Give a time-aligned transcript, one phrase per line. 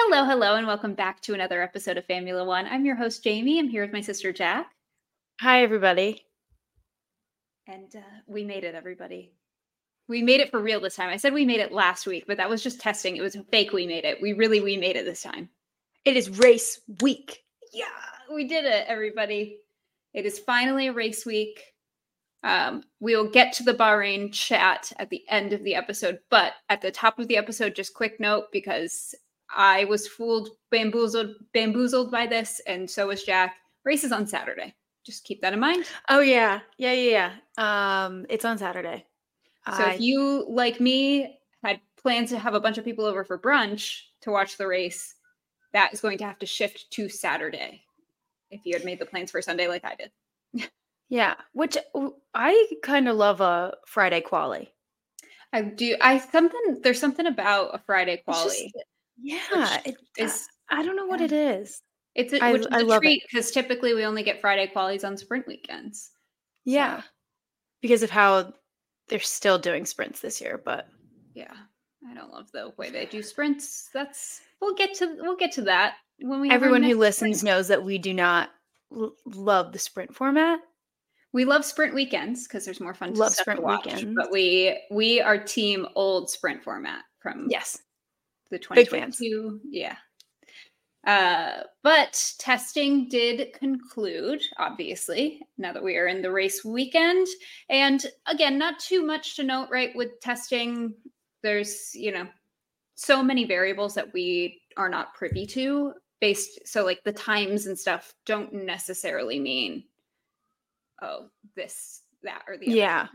[0.00, 2.66] Hello, hello, and welcome back to another episode of Famula One.
[2.66, 3.58] I'm your host, Jamie.
[3.58, 4.70] I'm here with my sister, Jac.
[5.40, 6.24] Hi, everybody.
[7.66, 9.32] And uh, we made it, everybody.
[10.06, 11.10] We made it for real this time.
[11.10, 13.16] I said we made it last week, but that was just testing.
[13.16, 13.72] It was fake.
[13.72, 14.22] We made it.
[14.22, 15.48] We really, we made it this time.
[16.04, 17.42] It is race week.
[17.72, 17.86] Yeah,
[18.32, 19.58] we did it, everybody.
[20.14, 21.60] It is finally race week.
[22.44, 26.52] Um, we will get to the Bahrain chat at the end of the episode, but
[26.68, 29.12] at the top of the episode, just quick note because
[29.54, 33.56] I was fooled, bamboozled, bamboozled by this, and so was Jac.
[33.84, 34.74] Race is on Saturday.
[35.04, 35.84] Just keep that in mind.
[36.08, 38.04] Oh yeah, yeah, yeah, yeah.
[38.06, 39.06] Um, it's on Saturday.
[39.66, 43.24] So I- if you, like me, had plans to have a bunch of people over
[43.24, 45.14] for brunch to watch the race,
[45.72, 47.82] that is going to have to shift to Saturday.
[48.50, 50.70] If you had made the plans for Sunday, like I did.
[51.08, 51.76] yeah, which
[52.34, 54.72] I kind of love a Friday quali.
[55.52, 55.96] I do.
[56.00, 56.80] I something.
[56.82, 58.44] There's something about a Friday quali.
[58.74, 58.84] just-
[59.20, 60.48] yeah, it is- is.
[60.70, 61.80] I don't know what it is.
[62.14, 65.04] It's a, I- which is I a treat because typically we only get Friday qualies
[65.04, 66.10] on sprint weekends.
[66.64, 67.02] Yeah,
[67.80, 68.52] because of how
[69.08, 70.60] they're still doing sprints this year.
[70.62, 70.88] But
[71.34, 71.54] Yeah,
[72.08, 73.88] I don't love the way they do sprints.
[73.94, 76.50] That's we'll get to we'll get to that when we.
[76.50, 77.54] everyone who listens sprint.
[77.56, 78.50] knows that we do not
[78.92, 80.58] l- love the sprint format.
[81.32, 83.14] we love sprint weekends because there's more fun.
[83.14, 84.14] Love sprint to watch, weekends.
[84.16, 87.78] but we we are team old sprint format from Yes,
[88.50, 89.60] the Big 2022.
[89.70, 89.96] Yeah.
[91.06, 97.26] Uh, but testing did conclude, obviously, now that we are in the race weekend.
[97.70, 99.94] And again, not too much to note, right?
[99.94, 100.92] With testing,
[101.42, 102.26] there's, you know,
[102.94, 106.66] so many variables that we are not privy to based.
[106.66, 109.84] So, like the times and stuff don't necessarily mean,
[111.00, 113.06] oh, this, that, or the other yeah.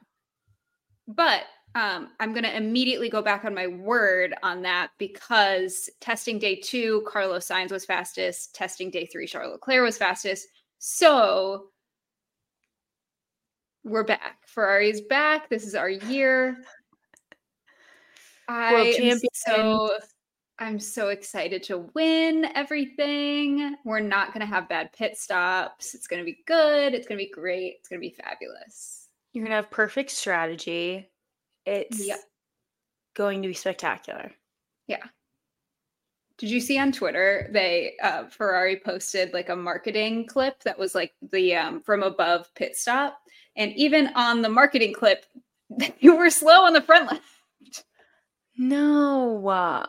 [1.08, 1.44] but
[1.76, 6.56] um, I'm going to immediately go back on my word on that because testing day
[6.56, 8.54] two, Carlos Sainz was fastest.
[8.54, 10.48] Testing day three, Charles Leclerc was fastest.
[10.80, 11.70] So
[13.84, 14.38] we're back.
[14.45, 15.50] Ferrari's back.
[15.50, 16.58] This is our year.
[18.48, 19.98] I am so
[20.60, 23.76] I'm so excited to win everything.
[23.83, 25.95] We're not going to have bad pit stops.
[25.95, 26.94] It's going to be good.
[26.94, 27.78] It's going to be great.
[27.80, 29.04] It's going to be fabulous.
[29.33, 31.10] You're gonna have perfect strategy.
[31.66, 32.10] It's
[33.16, 34.32] going to be spectacular.
[34.88, 35.04] Yeah.
[36.38, 40.96] Did you see on Twitter they uh, Ferrari posted like a marketing clip that was
[40.96, 43.20] like the um, from above pit stop,
[43.56, 45.26] and even on the marketing clip,
[46.00, 47.24] you were slow on the front left.
[48.58, 49.48] No.
[49.48, 49.86] uh,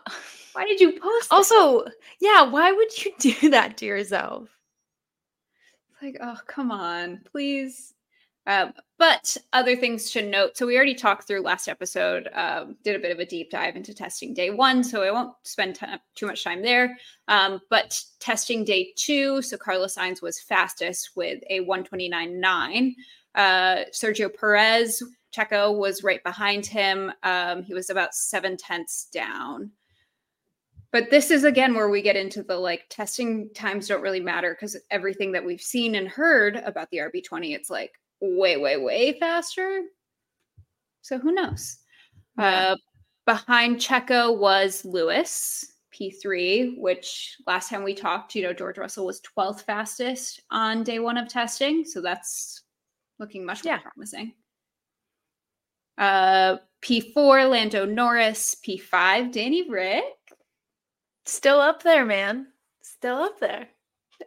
[0.53, 1.31] Why did you post?
[1.31, 1.35] that?
[1.35, 1.87] Also,
[2.21, 4.49] yeah, why would you do that to yourself?
[5.91, 7.95] It's like, oh come on, please.
[8.47, 10.56] Um, but other things to note.
[10.56, 12.28] So we already talked through last episode.
[12.34, 15.34] Um, did a bit of a deep dive into testing day one, so I won't
[15.43, 16.97] spend ti- too much time there.
[17.28, 22.94] Um, but testing day two, so Carlos Sainz was fastest with a 129.9.
[23.34, 25.03] Uh, Sergio Perez,
[25.34, 27.12] Checo was right behind him.
[27.22, 29.71] Um, he was about seven tenths down.
[30.93, 34.55] But this is again where we get into the like testing times don't really matter
[34.55, 37.91] because everything that we've seen and heard about the RB20, it's like
[38.39, 39.83] way, way, way faster.
[41.03, 41.79] So who knows?
[42.39, 42.73] Yeah.
[42.73, 42.77] Uh,
[43.27, 49.21] behind Checo was Lewis, P3, which last time we talked, you know, George Russell was
[49.21, 51.85] 12th fastest on day one of testing.
[51.85, 52.62] So that's
[53.19, 53.81] looking much more Yeah.
[53.81, 54.35] promising.
[55.97, 60.05] Uh, P4, Lando Norris, P5, Danny Ric.
[61.27, 62.49] Still up there, man.
[62.83, 63.69] Still up there.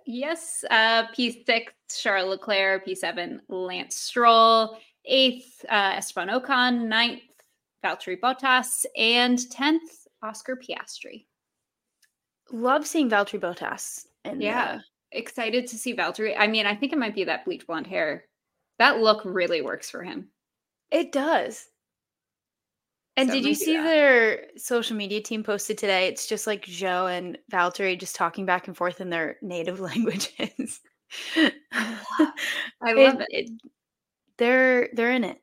[0.06, 7.22] Yes, uh, P6, Charles Leclerc, P7, Lance Stroll, eighth, uh, Esteban Ocon, ninth,
[7.84, 11.26] Valtteri Bottas, and 10th, Oscar Piastri.
[12.52, 14.06] Love seeing Valtteri Bottas.
[14.24, 14.80] And Yeah.
[15.12, 16.36] Excited to see Valtteri.
[16.38, 18.26] I mean, I think it might be that bleach blonde hair.
[18.80, 20.30] That look really works for him.
[20.92, 21.68] it does.
[23.18, 23.84] And So did you see that.
[23.84, 26.08] their social media team posted today?
[26.08, 30.80] It's just like Zhou and Valtteri just talking back and forth in their native languages.
[31.36, 31.52] I
[32.94, 33.50] love it.
[34.38, 35.42] They're they're in it.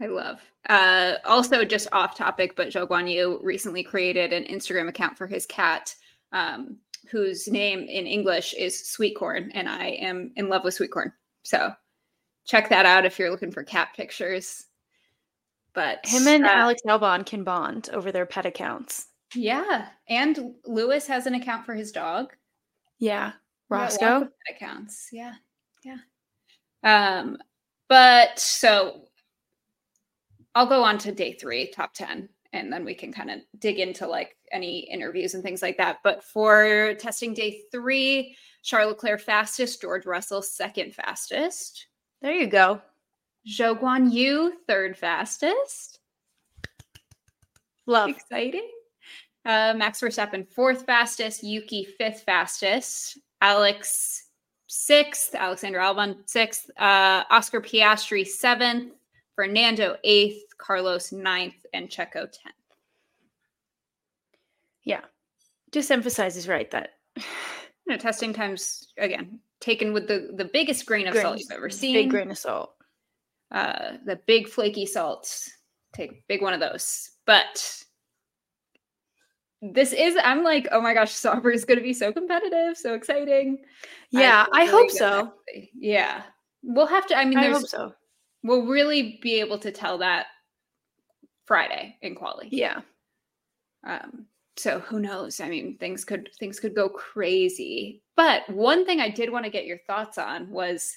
[0.00, 0.40] I love.
[0.66, 5.26] Uh, also, just off topic, but Zhou Guan Yu recently created an Instagram account for
[5.26, 5.94] his cat,
[6.32, 6.78] um,
[7.10, 11.12] whose name in English is Sweet Corn, and I am in love with Sweet Corn.
[11.42, 11.72] So
[12.46, 14.64] check that out if you're looking for cat pictures.
[15.74, 19.06] But Him and uh, Alex Albon can bond over their pet accounts.
[19.34, 22.32] yeah, and Lewis has an account for his dog.
[22.98, 23.32] Yeah.
[23.68, 24.20] We got lots Roscoe.
[24.20, 25.08] pet accounts.
[25.12, 25.34] Yeah,
[25.84, 25.98] yeah.
[26.82, 27.38] Um,
[27.88, 29.02] but so
[30.54, 33.78] I'll go on to day three, top ten, and then we can kind of dig
[33.78, 35.98] into like any interviews and things like that.
[36.02, 41.86] But for testing day three, Charles Leclerc fastest, George Russell second fastest.
[42.22, 42.82] There you go.
[43.48, 45.98] Zhou Guan Yu third fastest.
[47.86, 48.10] Love.
[48.10, 48.68] Exciting.
[49.44, 54.28] Uh, Max Verstappen fourth fastest, Yuki fifth fastest, Alex
[54.66, 58.92] sixth, Alexander Albon sixth, uh, Oscar Piastri seventh,
[59.34, 62.54] Fernando eighth, Carlos ninth, and Checo tenth.
[64.84, 65.00] Yeah,
[65.72, 67.22] just emphasizes right that you
[67.88, 71.70] know, testing times again taken with the the biggest grain of grain, salt you've ever
[71.70, 71.94] seen.
[71.94, 72.74] Big grain of salt.
[73.50, 75.48] Uh, the big flaky salt.
[75.92, 77.84] Take big one of those, but
[79.62, 82.94] this is i'm like oh my gosh Sauber is going to be so competitive so
[82.94, 83.58] exciting.
[84.10, 85.34] Yeah i, I hope so.
[85.74, 86.22] yeah.
[86.62, 87.94] We'll have to i mean I there's hope so.
[88.42, 90.26] we'll really be able to tell that
[91.44, 92.80] friday in quali yeah.
[93.84, 94.26] Um
[94.56, 95.40] so who knows?
[95.40, 98.02] I mean things could things could go crazy.
[98.16, 100.96] But one thing i did want to get your thoughts on was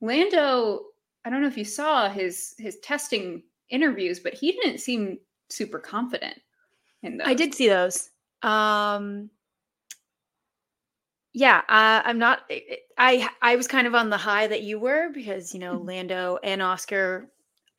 [0.00, 0.80] lando
[1.24, 5.78] i don't know if you saw his his testing interviews but he didn't seem super
[5.78, 6.38] confident
[7.24, 8.10] I did see those.
[8.42, 9.30] Um,
[11.32, 12.50] yeah, uh, I'm not.
[12.98, 15.88] I I was kind of on the high that you were because you know mm-hmm.
[15.88, 17.28] Lando and Oscar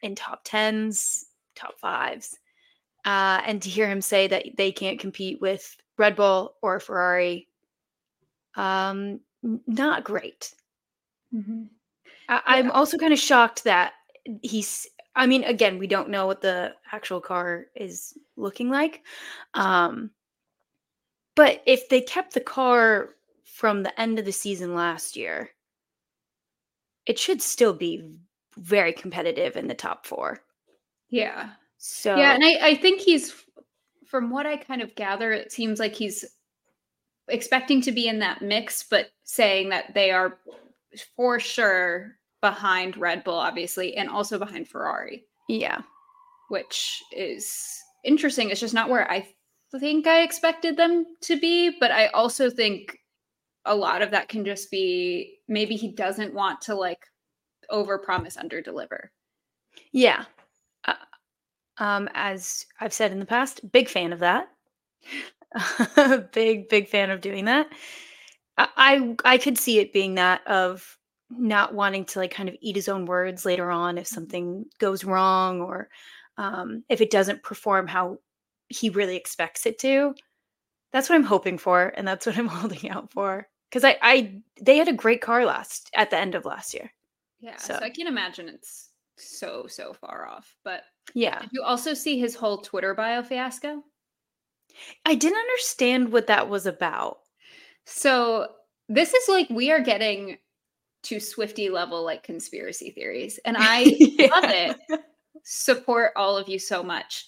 [0.02, 1.26] in top tens,
[1.56, 2.38] top fives,
[3.06, 7.48] uh, and to hear him say that they can't compete with Red Bull or Ferrari,
[8.56, 9.20] um,
[9.68, 10.54] not great.
[11.34, 11.64] Mm-hmm.
[12.46, 13.94] I, am also kind of shocked that
[14.42, 19.04] he's I mean, again, we don't know what the actual car is looking like.
[19.54, 20.10] Um,
[21.36, 23.10] but if they kept the car
[23.46, 25.52] from the end of the season last year,
[27.06, 28.18] it should still be
[28.58, 30.40] very competitive in the top four.
[31.10, 31.50] Yeah.
[31.78, 33.34] So yeah, and I, I think he's
[34.06, 36.24] from what I kind of gather, it seems like he's
[37.28, 40.40] expecting to be in that mix, but saying that they are
[41.16, 45.24] for sure behind Red Bull, obviously, and also behind Ferrari.
[45.48, 45.80] Yeah.
[46.50, 48.50] Which is interesting.
[48.50, 49.26] It's just not where I
[49.80, 51.78] think I expected them to be.
[51.80, 53.00] But I also think
[53.64, 57.06] a lot of that can just be maybe he doesn't want to like
[57.70, 59.10] over promise, under deliver.
[59.94, 60.26] Yeah.
[60.84, 60.96] Uh,
[61.78, 64.50] um, as I've said in the past, big fan of that.
[66.34, 67.70] big, big fan of doing that.
[68.58, 70.98] I, I I could see it being that of
[71.38, 74.16] not wanting to like kind of eat his own words later on if mm-hmm.
[74.16, 75.90] something goes wrong or
[76.38, 78.18] um, if it doesn't perform how
[78.70, 80.16] he really expects it to.
[80.92, 83.48] That's what I'm hoping for, and that's what I'm holding out for.
[83.70, 86.92] Because I, I, they had a great car last at the end of last year.
[87.42, 90.56] Yeah, so, so I can imagine it's so so far off.
[90.64, 90.84] But
[91.14, 93.84] yeah, Did you also see his whole Twitter bio fiasco?
[95.06, 97.20] I didn't understand what that was about.
[97.86, 98.48] So
[98.90, 100.38] this is like we are getting
[101.04, 103.40] to Swifty level like conspiracy theories.
[103.46, 104.28] And I yeah.
[104.28, 104.78] love it.
[105.44, 107.26] Support all of you so much.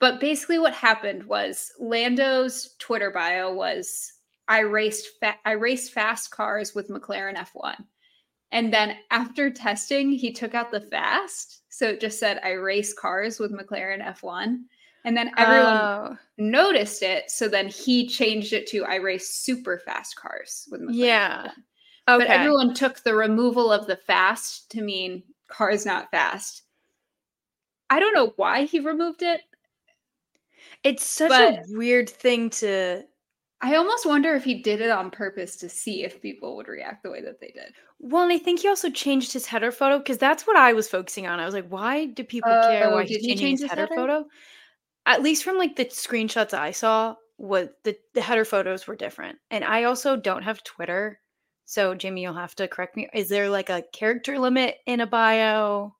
[0.00, 4.12] But basically what happened was Lando's Twitter bio was
[4.46, 7.84] I raced fa- I raced fast cars with McLaren F1.
[8.50, 11.62] And then after testing, he took out the fast.
[11.68, 14.62] So it just said I race cars with McLaren F1.
[15.04, 16.16] And then everyone oh.
[16.38, 17.30] noticed it.
[17.30, 20.94] So then he changed it to I race super fast cars with McLaren.
[20.94, 21.46] Yeah.
[21.48, 21.52] F1.
[22.08, 22.24] Okay.
[22.24, 26.62] But everyone took the removal of the fast to mean car's not fast.
[27.90, 29.42] I don't know why he removed it.
[30.84, 33.02] It's such a weird thing to.
[33.60, 37.02] I almost wonder if he did it on purpose to see if people would react
[37.02, 37.74] the way that they did.
[37.98, 40.88] Well, and I think he also changed his header photo because that's what I was
[40.88, 41.40] focusing on.
[41.40, 43.82] I was like, why do people uh, care why he's changing he change his, header,
[43.82, 44.24] header photo?
[45.06, 49.38] At least from like the screenshots I saw, what the, the header photos were different.
[49.50, 51.20] And I also don't have Twitter.
[51.68, 53.10] So, Jimmy, you'll have to correct me.
[53.12, 55.94] Is there like a character limit in a bio?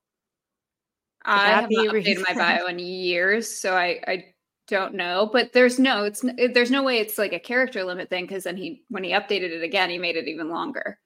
[1.22, 4.24] Could I have not updated my bio in years, so I, I
[4.66, 5.28] don't know.
[5.30, 8.56] But there's no, it's there's no way it's like a character limit thing because then
[8.56, 10.98] he when he updated it again, he made it even longer.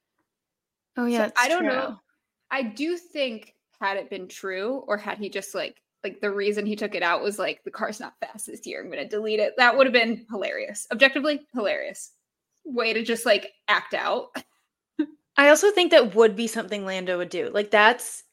[0.96, 1.72] Oh yeah, so I don't true.
[1.72, 1.98] know.
[2.52, 6.66] I do think had it been true, or had he just like like the reason
[6.66, 8.80] he took it out was like the car's not fast this year.
[8.80, 9.54] I'm gonna delete it.
[9.56, 10.86] That would have been hilarious.
[10.92, 12.12] Objectively hilarious.
[12.64, 14.28] Way to just like act out.
[15.36, 17.50] I also think that would be something Lando would do.
[17.52, 18.24] Like that's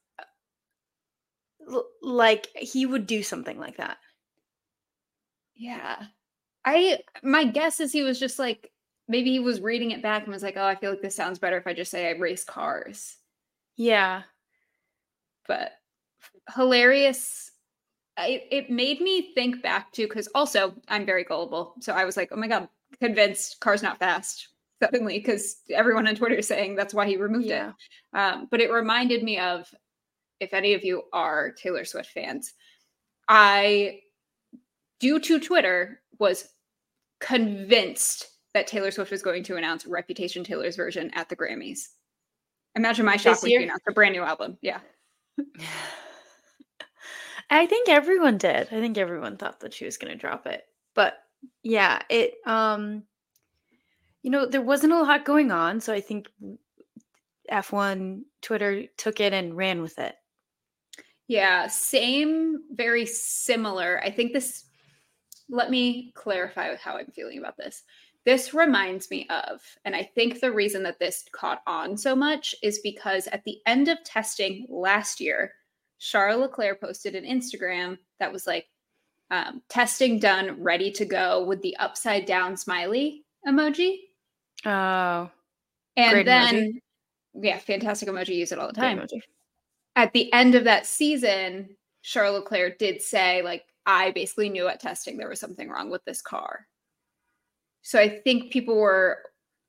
[2.02, 3.98] like he would do something like that.
[5.56, 6.04] Yeah.
[6.66, 8.72] I my guess is he was just like
[9.08, 11.40] maybe he was reading it back and was like, "Oh, I feel like this sounds
[11.40, 13.18] better if I just say I race cars."
[13.78, 14.24] Yeah.
[15.48, 15.72] But
[16.56, 17.52] hilarious
[18.18, 21.76] it, it made me think back to because also I'm very gullible.
[21.80, 22.68] So I was like, oh my God,
[23.00, 24.50] convinced car's not fast
[24.82, 27.70] suddenly because everyone on Twitter is saying that's why he removed Yeah.
[28.14, 28.18] it.
[28.18, 29.68] Um, but it reminded me of
[30.40, 32.54] if any of you are Taylor Swift fans,
[33.28, 34.02] I,
[35.00, 36.48] due to Twitter, was
[37.20, 41.90] convinced that Taylor Swift was going to announce Reputation Taylor's version at the Grammys.
[42.76, 44.58] Imagine my shock when she announced a brand new album.
[44.62, 44.80] Yeah.
[47.50, 48.68] I think everyone did.
[48.72, 50.64] I think everyone thought that she was going to drop it.
[50.96, 51.18] But
[51.64, 53.04] yeah, it um
[54.24, 56.28] you know, there wasn't a lot going on, so I think
[57.52, 60.16] F1 Twitter took it and ran with it.
[61.28, 64.02] Yeah, same, very similar.
[64.04, 64.66] I think this,
[65.50, 67.84] let me clarify with how I'm feeling about this.
[68.26, 72.54] This reminds me of, and I think the reason that this caught on so much
[72.62, 75.54] is because at the end of testing last year,
[76.00, 78.66] Charles Leclerc posted an Instagram that was like,
[79.32, 83.98] um, testing done, ready to go with the upside down smiley emoji.
[84.66, 85.30] Oh,
[85.98, 86.52] And Great emoji.
[86.52, 86.82] then,
[87.36, 89.06] yeah, fantastic emoji, use it all the time.
[89.96, 94.80] at the end of that season, Charles Leclerc did say, like, I basically knew at
[94.80, 96.68] testing there was something wrong with this car.
[97.82, 99.20] So I think people were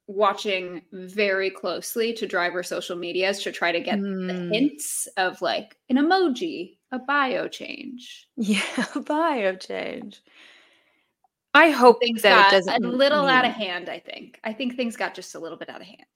[0.06, 4.52] watching very closely to driver social medias to try to get the Mm.
[4.52, 8.28] hints of like an emoji, a bio change.
[8.36, 10.20] Yeah, bio change.
[11.52, 14.38] I hope Things that got it doesn't a little out of hand, I think.
[14.44, 16.06] I think things got just a little bit out of hand.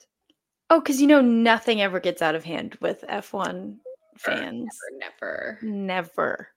[0.70, 3.76] Oh, because you know nothing ever gets out of hand with F1
[4.18, 4.68] fans.
[4.98, 5.68] Never, never.
[5.74, 6.48] Never.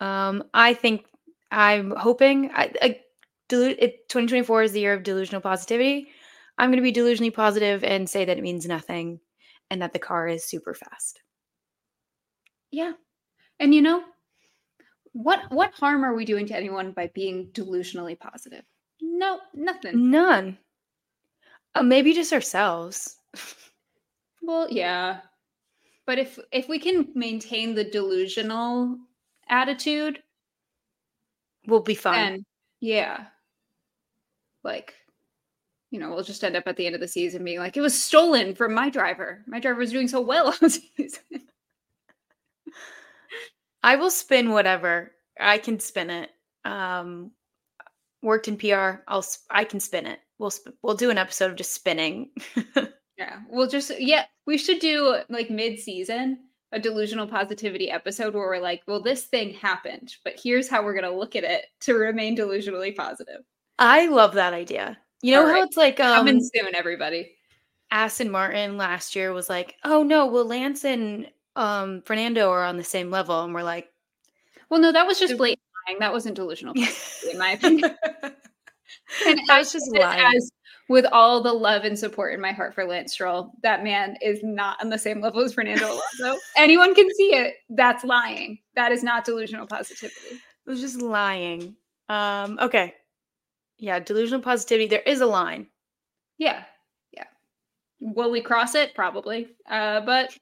[0.00, 1.06] Um, I think
[1.50, 3.00] I'm hoping I, I
[3.48, 6.08] delu- it, 2024 is the year of delusional positivity.
[6.58, 9.20] I'm going to be delusionally positive and say that it means nothing
[9.70, 11.20] and that the car is super fast.
[12.70, 12.92] Yeah.
[13.58, 14.02] And you know,
[15.16, 18.64] what what harm are we doing to anyone by being delusionally positive?
[19.00, 20.10] No, nothing.
[20.10, 20.58] None.
[21.74, 23.16] Uh, maybe just ourselves.
[24.42, 25.20] Well, yeah.
[26.06, 28.98] But if if we can maintain the delusional
[29.48, 30.22] attitude,
[31.66, 32.44] We'll be fine.
[32.80, 33.26] yeah.
[34.62, 34.94] Like
[35.90, 37.80] you know, we'll just end up at the end of the season being like, it
[37.80, 39.42] was stolen from my driver.
[39.46, 41.22] My driver was doing so well all season.
[43.86, 45.12] I will spin whatever.
[45.38, 46.30] I can spin it.
[46.64, 47.30] Um,
[48.22, 49.02] worked in PR.
[49.08, 49.24] I'll.
[49.50, 50.18] I can spin it.
[50.38, 50.50] We'll.
[50.52, 52.30] Sp- we'll do an episode of just spinning.
[53.18, 56.38] Yeah, we'll just yeah, we should do like mid-season
[56.72, 60.94] a delusional positivity episode where we're like, well, this thing happened, but here's how we're
[60.94, 63.40] gonna look at it to remain delusionally positive.
[63.78, 64.98] I love that idea.
[65.22, 65.64] You know All how right.
[65.64, 67.32] it's like um, Coming soon, everybody.
[67.90, 72.76] Aston Martin last year was like, oh no, well Lance and um, Fernando are on
[72.76, 73.88] the same level, and we're like,
[74.70, 75.98] Well, no, that was just blatant lying.
[75.98, 76.74] That wasn't delusional,
[77.32, 77.96] in my opinion.
[79.26, 80.36] And that I was just lying.
[80.36, 80.50] as
[80.88, 84.40] with all the love and support in my heart for Lance Stroll, that man is
[84.42, 86.40] not on the same level as Fernando Alonso.
[86.56, 87.54] Anyone can see it.
[87.70, 88.58] That's lying.
[88.74, 90.16] That is not delusional positivity.
[90.30, 91.76] It was just lying.
[92.08, 92.94] Um, okay,
[93.78, 94.88] yeah, delusional positivity.
[94.88, 95.66] There is a line.
[96.38, 96.62] Yeah.
[97.12, 97.24] Yeah.
[98.00, 98.94] Will we cross it?
[98.94, 99.48] Probably.
[99.68, 100.36] Uh, but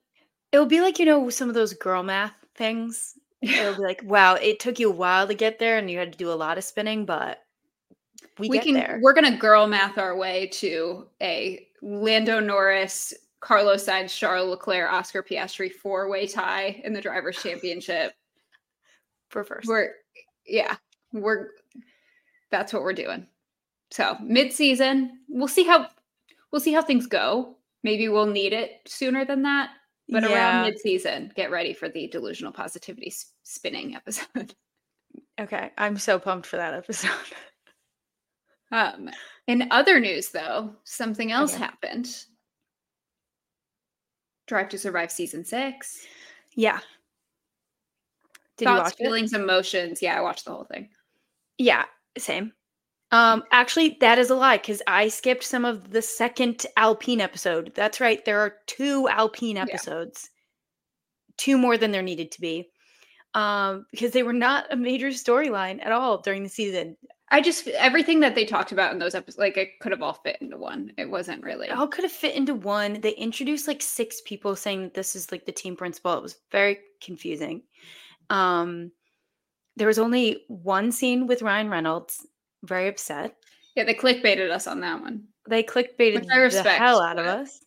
[0.55, 3.19] It'll be like you know some of those girl math things.
[3.43, 6.13] It'll be like, wow, it took you a while to get there, and you had
[6.13, 7.43] to do a lot of spinning, but
[8.39, 9.01] we, we can there.
[9.03, 15.25] we're gonna girl math our way to a Lando Norris, Carlos Sainz, Charles Leclerc, Oscar
[15.25, 18.13] Piastri four-way tie in the drivers' championship.
[19.35, 19.67] for first.
[19.67, 19.91] We're
[20.47, 20.77] yeah,
[21.13, 21.49] we're
[22.51, 23.27] that's what we're doing.
[23.91, 25.89] So mid-season, we'll see how
[26.53, 27.57] we'll see how things go.
[27.83, 29.71] Maybe we'll need it sooner than that.
[30.09, 30.35] But Yeah.
[30.35, 34.55] around mid-season, get ready for the delusional positivity spinning episode.
[35.41, 37.11] Okay, I'm so pumped for that episode.
[38.71, 39.11] Um,
[39.49, 41.63] in other news, though, something else Okay.
[41.65, 42.25] happened.
[44.47, 46.07] Drive to Survive season six.
[46.55, 46.81] yeah.
[48.57, 48.99] Did Thoughts, you watch it?
[49.05, 50.03] feelings, emotions.
[50.03, 50.89] Yeah, I watched the whole thing.
[51.59, 51.85] Yeah,
[52.19, 52.53] same.
[53.15, 57.71] Um, actually, that is a lie because I skipped some of the second Alpine episode.
[57.77, 58.25] That's right.
[58.25, 60.31] There are two Alpine episodes,
[61.37, 62.71] two more than there needed to be,
[63.35, 66.97] um, because they were not a major storyline at all during the season.
[67.29, 70.15] I just everything that they talked about in those episodes, like it could have all
[70.15, 70.93] fit into one.
[70.99, 71.69] It wasn't really.
[71.69, 73.01] It all could have fit into one.
[73.01, 76.15] They introduced like six people saying that this is like the team principal.
[76.15, 77.63] It was very confusing.
[78.29, 78.91] Um,
[79.77, 82.27] there was only one scene with Ryan Reynolds,
[82.67, 83.37] very upset.
[83.75, 85.25] Yeah, they clickbaited us on that one.
[85.49, 87.61] They clickbaited I the hell out of us.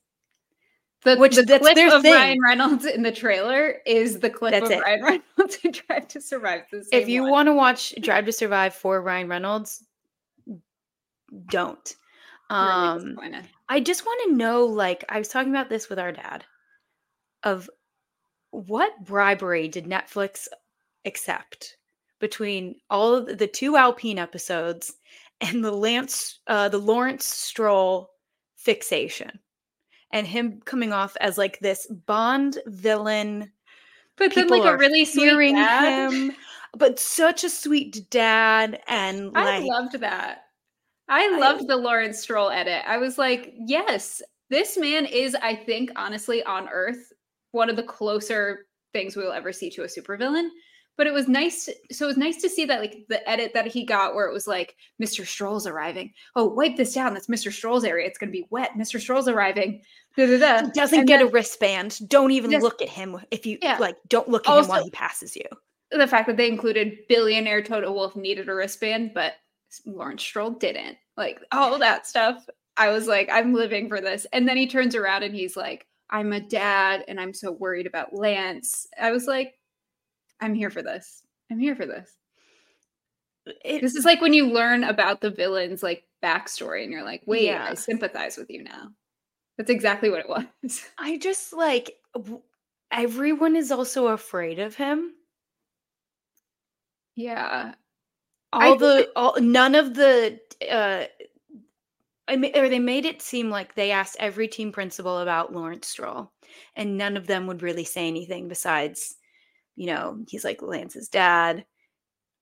[1.03, 2.13] The, Which the that's clip their of thing.
[2.13, 4.81] Ryan Reynolds in the trailer is the clip That's of it.
[4.81, 5.03] Ryan
[5.37, 6.63] Reynolds in Drive to Survive.
[6.71, 9.85] The if you want to watch Drive to Survive for Ryan Reynolds,
[11.49, 11.95] don't.
[12.49, 13.17] Um.
[13.69, 16.45] I just want to know, like, I was talking about this with our dad
[17.43, 17.69] of
[18.51, 20.47] what bribery did Netflix
[21.05, 21.76] accept
[22.19, 24.93] between all of the, two Alpine episodes
[25.41, 28.09] and the Lance, uh, the Lawrence Stroll
[28.55, 29.39] fixation,
[30.11, 33.51] and him coming off as like this Bond villain.
[34.15, 36.11] but then like a really sweet dad.
[36.11, 36.31] him,
[36.75, 40.45] but such a sweet dad, and I loved that.
[41.07, 42.83] I I- loved the Lawrence Stroll edit.
[42.87, 47.13] I was like, yes, this man is, I think, honestly, on Earth,
[47.51, 50.49] one of the closer things we will ever see to a supervillain.
[50.97, 51.65] But it was nice.
[51.65, 54.25] to- so it was nice to see that, like, the edit that he got where
[54.27, 55.25] it was like, Mr.
[55.25, 56.11] Stroll's arriving.
[56.35, 57.13] Oh, wipe this down.
[57.13, 57.51] That's Mr.
[57.53, 58.07] Stroll's area.
[58.07, 58.71] It's going to be wet.
[58.75, 58.99] Mr.
[58.99, 59.83] Stroll's arriving.
[60.17, 60.65] Da, da, da.
[60.65, 61.99] he doesn't and get then- a wristband.
[62.09, 62.63] Don't even Yes.
[62.63, 63.77] look at him if you Yeah.
[63.77, 63.95] like.
[64.07, 65.45] Don't look at him while he passes you.
[65.91, 69.35] The fact that they included billionaire Toto Wolff needed a wristband, but
[69.85, 70.97] Lawrence Stroll didn't.
[71.15, 72.45] Like all that stuff.
[72.75, 74.25] I was like, I'm living for this.
[74.33, 77.85] And then he turns around and he's like, I'm a dad and I'm so worried
[77.87, 78.87] about Lance.
[78.99, 79.53] I was like,
[80.39, 81.23] I'm here for this.
[81.51, 82.11] I'm here for this.
[83.63, 87.21] It- This is like when you learn about the villain's like backstory and you're like,
[87.25, 87.67] wait, Yeah.
[87.69, 88.89] I sympathize with you now.
[89.57, 90.85] That's exactly what it was.
[90.97, 92.41] I just like w-
[92.91, 95.13] everyone is also afraid of him.
[97.15, 97.73] Yeah.
[98.53, 100.39] All think the all none of the
[100.69, 101.05] uh
[102.29, 105.87] I ma- or they made it seem like they asked every team principal about Lawrence
[105.87, 106.31] Stroll,
[106.75, 109.15] and none of them would really say anything besides,
[109.77, 111.63] you know, he's like Lance's dad.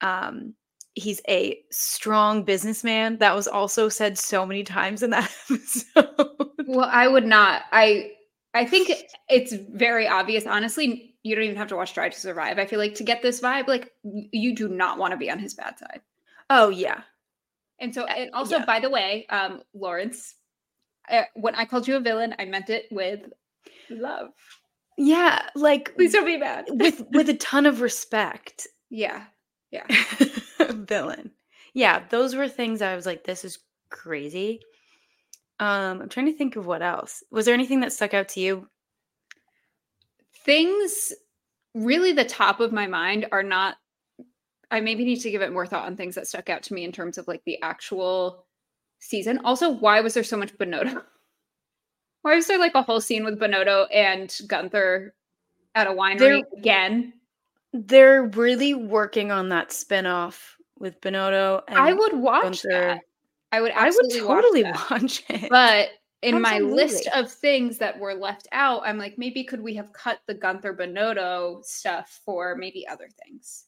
[0.01, 0.55] Um,
[0.95, 3.17] he's a strong businessman.
[3.19, 6.09] That was also said so many times in that episode.
[6.65, 7.63] Well, I would not.
[7.71, 8.11] I
[8.55, 8.89] I think
[9.29, 10.47] it's very obvious.
[10.47, 12.57] Honestly, you don't even have to watch Drive to Survive.
[12.57, 15.39] I feel like to get this vibe, like you do not want to be on
[15.39, 16.01] his bad side.
[16.49, 17.01] oh yeah,
[17.79, 18.65] And so, Uh, and also, yeah.
[18.65, 20.35] by the way, um, Lawrence,
[21.09, 23.21] uh, when I called you a villain, I meant it with
[23.89, 24.29] love.
[24.97, 26.65] Yeah, like Please don't be mad.
[26.69, 28.67] with with a ton of respect.
[28.89, 29.25] yeah,
[29.71, 29.85] yeah.
[30.71, 31.31] villain.
[31.73, 34.61] Yeah, those were things I was like, this is crazy.
[35.59, 37.23] Um, I'm trying to think of what else.
[37.31, 38.69] Was there anything that stuck out to you?
[40.45, 41.11] Things
[41.73, 43.75] really the top of my mind are not.
[44.71, 46.83] I maybe need to give it more thought on things that stuck out to me
[46.83, 48.45] in terms of like the actual
[48.99, 49.39] season.
[49.43, 51.03] Also, why was there so much Binotto?
[52.25, 55.13] Why was there like a whole scene with Binotto and Gunther
[55.75, 57.13] at a winery There- again?
[57.71, 62.69] They're really working on that spin-off with Binotto and I would watch Gunther.
[62.69, 63.01] that.
[63.51, 65.49] I would I would totally watch watch it.
[65.51, 65.89] But
[66.23, 69.93] in my list of things that were left out, I'm like, maybe could we have
[69.93, 73.65] cut the Gunther Binotto stuff for maybe other things?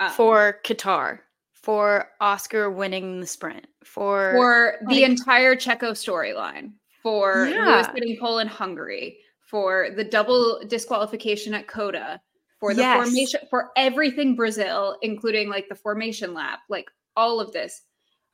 [0.00, 1.18] Um, for Qatar,
[1.52, 7.92] for Oscar winning the sprint, for, for the like- entire Checo storyline, for Lewis Yeah.
[7.94, 12.20] getting pole in Hungary, for the double disqualification at COTA,
[12.58, 13.04] for the Yes.
[13.04, 17.82] formation, for everything Brazil, including like the formation lap, like all of this.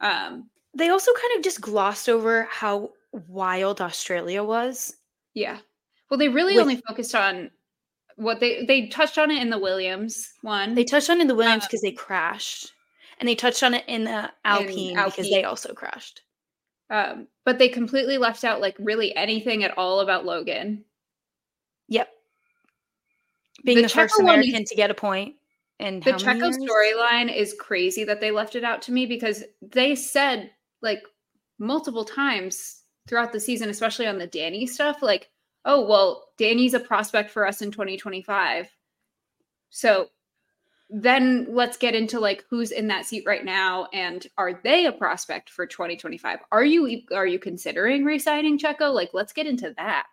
[0.01, 4.97] Um, they also kind of just glossed over how wild Australia was.
[5.35, 5.59] yeah.
[6.11, 7.51] Well, they really With- only focused on
[8.17, 10.75] what they they touched on it in the Williams one.
[10.75, 12.73] They touched on it in the Williams Um, because they crashed,
[13.19, 16.23] and they touched on it in the Alpine, because they also crashed.
[16.91, 20.85] Um, but they completely left out like really anything at all about Logan.
[21.89, 22.09] Yep.
[23.65, 25.35] Being The the, first Checo one American to get a point.
[25.81, 29.95] and the Checo storyline is crazy that they left it out to me because they
[29.95, 30.51] said
[30.83, 31.03] like
[31.59, 35.31] multiple times throughout the season, especially on the Danny stuff, like,
[35.65, 38.69] oh, well, Danny's a prospect for us in 2025.
[39.71, 40.09] So
[40.91, 44.93] then let's get into like who's in that seat right now and are they a
[44.93, 46.39] prospect for 2025?
[46.51, 48.93] Are you are you considering re-signing Checo?
[48.95, 50.07] Like let's get into that.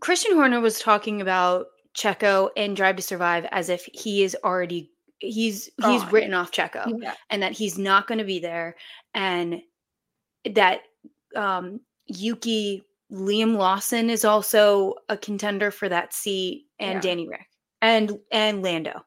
[0.00, 4.92] Christian Horner was talking about Checo and Drive to Survive as if he is already
[5.18, 7.14] he's he's written off Checo Yeah.
[7.30, 8.76] and that he's not going to be there
[9.14, 9.60] and
[10.54, 10.82] that
[11.34, 17.00] um Yuki Liam Lawson is also a contender for that seat and Yeah.
[17.00, 17.46] Danny Ric
[17.82, 19.04] and and Lando.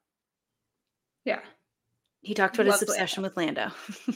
[1.26, 1.40] Yeah.
[2.22, 3.72] He talked about his obsession with Lando.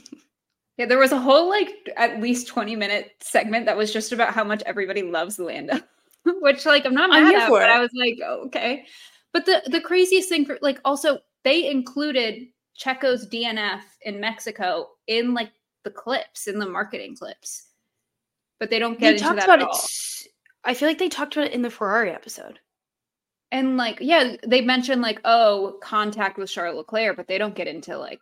[0.78, 4.34] Yeah, there was a whole like at least 20 minute segment that was just about
[4.34, 5.80] how much everybody loves Lando.
[6.26, 7.74] Which like I'm not I'm mad here at, for but it.
[7.74, 8.86] I was like, oh, okay.
[9.32, 15.34] But the the craziest thing for like also they included Checo's DNF in Mexico in
[15.34, 15.52] like
[15.86, 17.68] the clips, in the marketing clips.
[18.60, 19.76] But they don't get they into talked that about at it all.
[19.76, 20.28] s-
[20.66, 22.60] I feel like they talked about it in the Ferrari episode.
[23.52, 27.68] And like, yeah, they mentioned like, oh, contact with Charles Leclerc, but they don't get
[27.68, 28.20] into like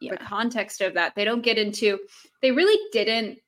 [0.00, 0.12] Yeah.
[0.12, 1.14] the context of that.
[1.14, 1.98] They don't get into,
[2.42, 3.38] they really didn't.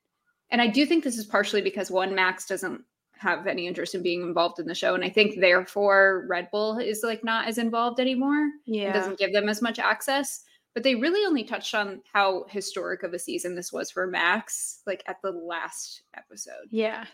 [0.51, 2.83] And I do think this is partially because one, Max doesn't
[3.19, 4.95] have any interest in being involved in the show.
[4.95, 8.49] And I think therefore Red Bull is like not as involved anymore.
[8.67, 8.91] Yeah.
[8.91, 10.43] It doesn't give them as much access.
[10.73, 14.81] But they really only touched on how historic of a season this was for Max,
[14.87, 16.69] like at the last episode.
[16.71, 17.05] Yeah.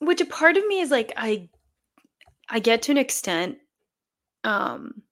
[0.00, 1.48] Which a part of me is like I
[2.48, 3.58] I get to an extent
[4.44, 5.02] um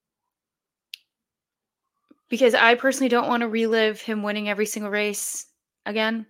[2.29, 5.45] because I personally don't want to relive him winning every single race
[5.85, 6.25] again.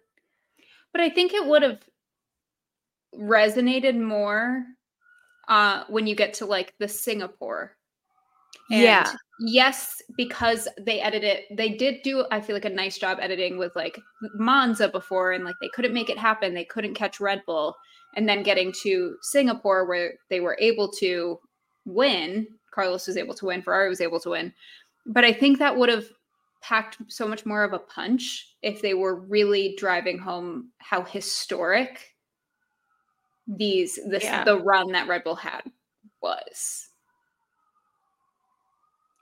[0.91, 1.79] But I think it would have
[3.15, 4.65] resonated more
[5.47, 7.77] uh when you get to like the Singapore.
[8.69, 9.11] Yeah.
[9.39, 13.75] Yes, because they edited they did do I feel like a nice job editing with
[13.75, 13.99] like
[14.35, 16.53] Monza before and like they couldn't make it happen.
[16.53, 17.75] They couldn't catch Red Bull
[18.15, 21.39] and then getting to Singapore where they were able to
[21.85, 22.47] win.
[22.71, 24.53] Carlos was able to win, Ferrari was able to win.
[25.05, 26.05] But I think that would have
[26.61, 32.15] packed so much more of a punch if they were really driving home how historic
[33.47, 34.43] these this Yeah.
[34.43, 35.61] the run that Red Bull had
[36.21, 36.89] was.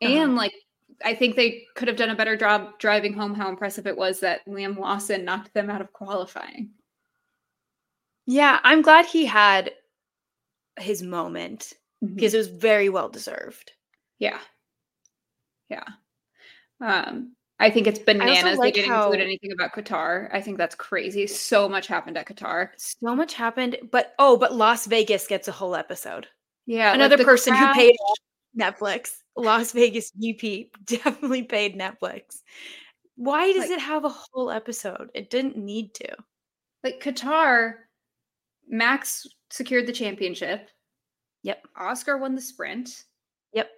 [0.02, 0.14] Uh-huh.
[0.14, 0.54] And like
[1.04, 4.20] I think they could have done a better job driving home how impressive it was
[4.22, 6.70] that Liam Lawson knocked them out of qualifying.
[8.26, 9.72] Yeah, I'm glad he had
[10.80, 13.72] his moment Because because it was very well deserved.
[14.20, 14.40] yeah.
[15.70, 15.84] Yeah.
[16.82, 20.30] Um I think it's bananas like they didn't how- include anything about Qatar.
[20.34, 21.28] I think that's crazy.
[21.28, 22.70] So much happened at Qatar.
[22.78, 26.28] So much happened, but oh, but Las Vegas gets a whole episode.
[26.66, 26.94] Yeah.
[26.94, 27.96] Another the person crowd- who paid
[28.60, 32.42] Netflix, Las Vegas VP, definitely paid Netflix.
[33.16, 35.10] Why does Like- it have a whole episode?
[35.14, 36.16] It didn't need to.
[36.84, 37.76] like Qatar,
[38.68, 40.70] Max secured the championship.
[41.44, 41.68] Yep.
[41.76, 43.04] Oscar won the sprint.
[43.54, 43.70] Yep.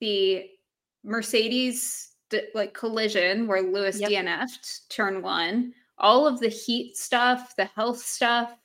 [0.00, 0.50] The
[1.04, 2.12] Mercedes
[2.54, 4.10] like collision where Lewis Yep.
[4.10, 5.72] DNF'd turn one.
[5.98, 8.58] All of the heat stuff, the health stuff,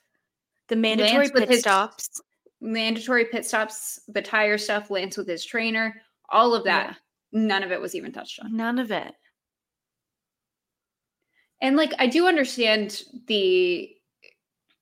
[0.68, 2.20] The mandatory pit his- stops.
[2.60, 6.98] mandatory pit stops, the tire stuff, Lance with his trainer, all of that.
[7.30, 8.54] None of it was even touched on.
[8.56, 9.14] None of it.
[11.60, 13.96] And like I do understand the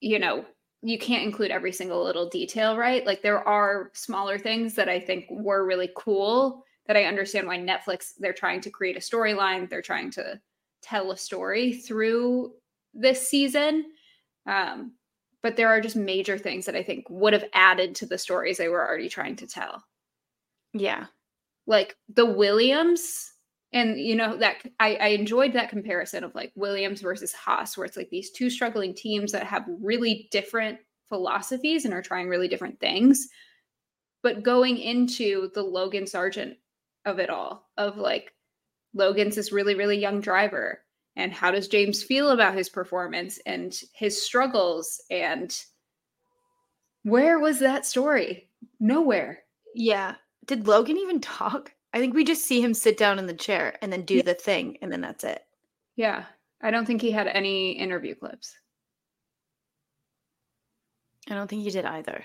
[0.00, 0.46] you know,
[0.82, 3.04] you can't include every single little detail, right?
[3.04, 7.58] Like there are smaller things that I think were really cool that I understand why
[7.58, 10.40] Netflix they're trying to create a storyline, they're trying to
[10.82, 12.54] tell a story through
[12.94, 13.84] this season.
[14.46, 14.94] Um
[15.42, 18.58] but there are just major things that I think would have added to the stories
[18.58, 19.84] they were already trying to tell
[20.74, 21.06] Yeah.
[21.66, 23.32] like the Williams
[23.72, 27.84] and you know that I, I enjoyed that comparison of like Williams versus Haas, where
[27.84, 30.78] it's like these two struggling teams that have really different
[31.08, 33.28] philosophies and are trying really different things.
[34.22, 36.56] But going into the Logan Sargent
[37.04, 38.32] of it all, of like
[38.94, 40.80] Logan's this really, really young driver.
[41.16, 45.00] And how does James feel about his performance and his struggles?
[45.10, 45.56] And
[47.02, 48.48] where was that story?
[48.78, 49.40] Nowhere.
[49.74, 50.16] Yeah.
[50.46, 51.72] Did Logan even talk?
[51.92, 54.22] I think we just see him sit down in the chair and then do Yeah.
[54.22, 55.44] the thing and then that's it.
[55.96, 56.24] Yeah.
[56.62, 58.54] I don't think he had any interview clips.
[61.28, 62.24] I don't think he did either.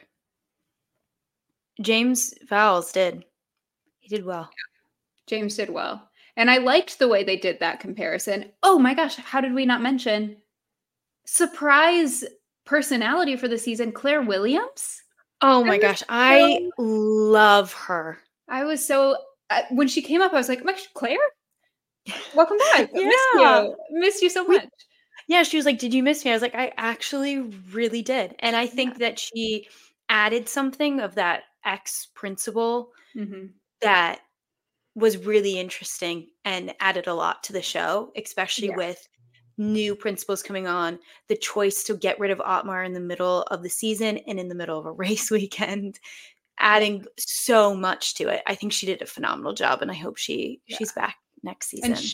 [1.81, 3.25] James Vowles did.
[3.99, 4.49] He did well.
[5.27, 6.09] James did well.
[6.37, 8.51] And I liked the way they did that comparison.
[8.63, 10.37] Oh my gosh, how did we not mention
[11.25, 12.23] surprise
[12.65, 15.01] personality for the season, Claire Williams?
[15.41, 18.19] Oh my gosh, I love her.
[18.47, 19.17] I was so
[19.71, 21.17] when she came up, I was like, "Oh Claire,
[22.35, 22.89] welcome back.
[22.93, 23.63] Yeah.
[23.63, 23.75] you.
[23.91, 24.69] Missed you so We- much.
[25.27, 27.39] Yeah, she was like, "Did you miss me?" I was like, "I actually
[27.71, 29.67] really did." And I think that she
[30.09, 33.45] added something of that ex principal Mm-hmm.
[33.81, 34.19] that
[34.93, 38.75] was really interesting and added a lot to the show, especially Yeah.
[38.75, 39.07] with
[39.57, 43.63] new principals coming on, the choice to get rid of Otmar in the middle of
[43.63, 45.97] the season and in the middle of a race weekend,
[46.59, 48.41] adding so much to it.
[48.47, 50.77] I think she did a phenomenal job, and I hope she Yeah.
[50.77, 51.91] she's back next season.
[51.91, 52.13] And sh-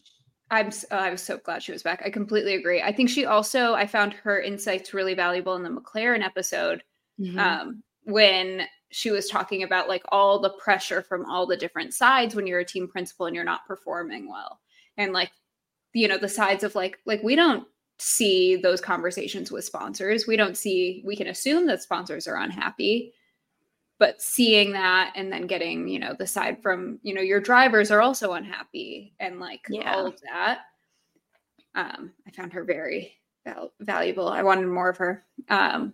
[0.50, 2.02] I'm uh, I was so glad she was back.
[2.06, 2.82] I completely agree.
[2.82, 6.84] I think she also I found her insights really valuable in the McLaren episode.
[7.20, 7.38] Mhm.
[7.38, 12.34] um, when she was talking about like all the pressure from all the different sides
[12.36, 14.60] when you're a team principal and you're not performing well
[14.98, 15.30] and like
[15.94, 17.68] you know the sides of like like we don't
[18.00, 23.14] see those conversations with sponsors we don't see we can assume that sponsors are unhappy
[24.02, 27.92] but seeing that and then getting you know the side from you know your drivers
[27.92, 29.94] are also unhappy and like Yeah.
[29.94, 30.62] all of that
[31.76, 33.14] um i found her very
[33.46, 35.94] val- valuable i wanted more of her um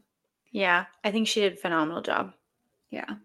[0.52, 2.34] Yeah, I think she did a phenomenal job.
[2.90, 3.16] Yeah.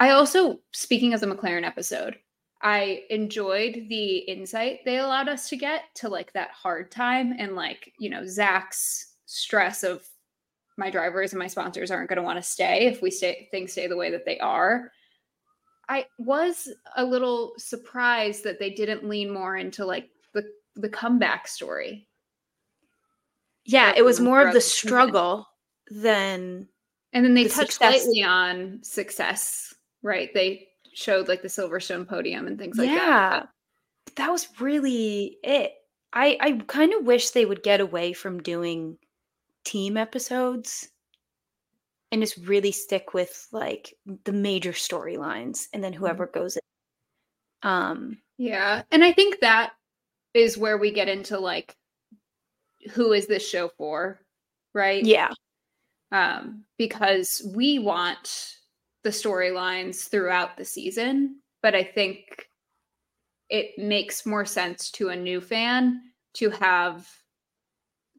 [0.00, 2.18] I also, speaking of the McLaren episode,
[2.62, 7.54] I enjoyed the insight they allowed us to get to like that hard time and
[7.54, 10.02] like, you know, Zak's stress of
[10.78, 13.72] my drivers and my sponsors aren't going to want to stay if we stay things
[13.72, 14.92] stay the way that they are.
[15.88, 20.44] I was a little surprised that they didn't lean more into like the
[20.76, 22.08] the comeback story.
[23.64, 25.46] Yeah, it was more of the struggle
[25.90, 26.68] than
[27.12, 28.04] And then they The touched success.
[28.06, 30.32] lightly on success, right?
[30.34, 32.94] They showed like the Silverstone podium and things like that.
[32.94, 33.40] yeah.
[33.40, 33.48] that.
[34.16, 35.72] That was really it.
[36.12, 38.98] I I kind of wish they would get away from doing
[39.68, 40.88] team episodes
[42.10, 47.68] and just really stick with like the major storylines and then whoever goes in.
[47.68, 48.82] Um Yeah.
[48.90, 49.72] And I think that
[50.32, 51.74] is where we get into like
[52.92, 54.20] who is this show for?
[54.74, 55.04] Right?
[55.04, 55.30] yeah.
[56.10, 58.54] Um, because we want
[59.04, 62.46] the storylines throughout the season, but I think
[63.50, 66.00] it makes more sense to a new fan
[66.34, 67.06] to have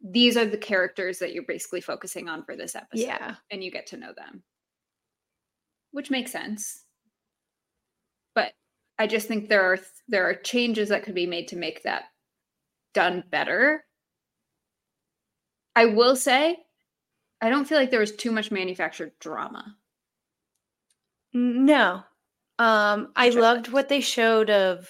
[0.04, 3.36] these are the characters that you're basically focusing on for this episode Yeah.
[3.52, 4.44] and you get to know them.
[5.92, 6.84] Which makes sense.
[8.36, 8.54] But
[8.98, 11.84] i just think there are th- there are changes that could be made to make
[11.84, 12.06] that
[12.94, 13.86] done better.
[15.76, 16.58] I will say
[17.42, 19.76] i don't feel like there was too much manufactured drama.
[21.34, 22.04] No.
[22.60, 24.90] Um I Which loved what they showed of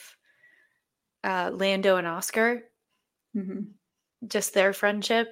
[1.23, 2.63] uh Lando and Oscar,
[4.27, 5.29] just their friendship.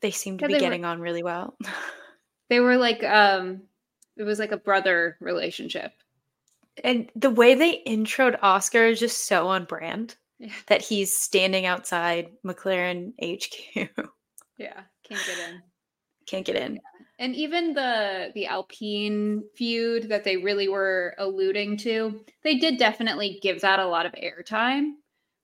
[0.00, 1.56] They seem to Yeah, be they were- getting on really well.
[2.48, 3.62] they were like um
[4.16, 5.92] it was like a brother relationship
[6.82, 11.64] and the way they introed Oscar is just so on brand yeah that he's standing
[11.66, 13.88] outside McLaren HQ.
[14.58, 15.62] yeah can't get in
[16.26, 16.80] Can't get in.
[17.18, 23.38] and even the the alpine feud that they really were alluding to they did definitely
[23.42, 24.92] give that a lot of airtime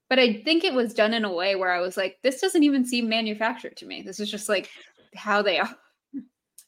[0.08, 2.62] but i think it was done in a way where i was like this doesn't
[2.64, 4.70] even seem manufactured to me this is just like
[5.14, 5.70] how they are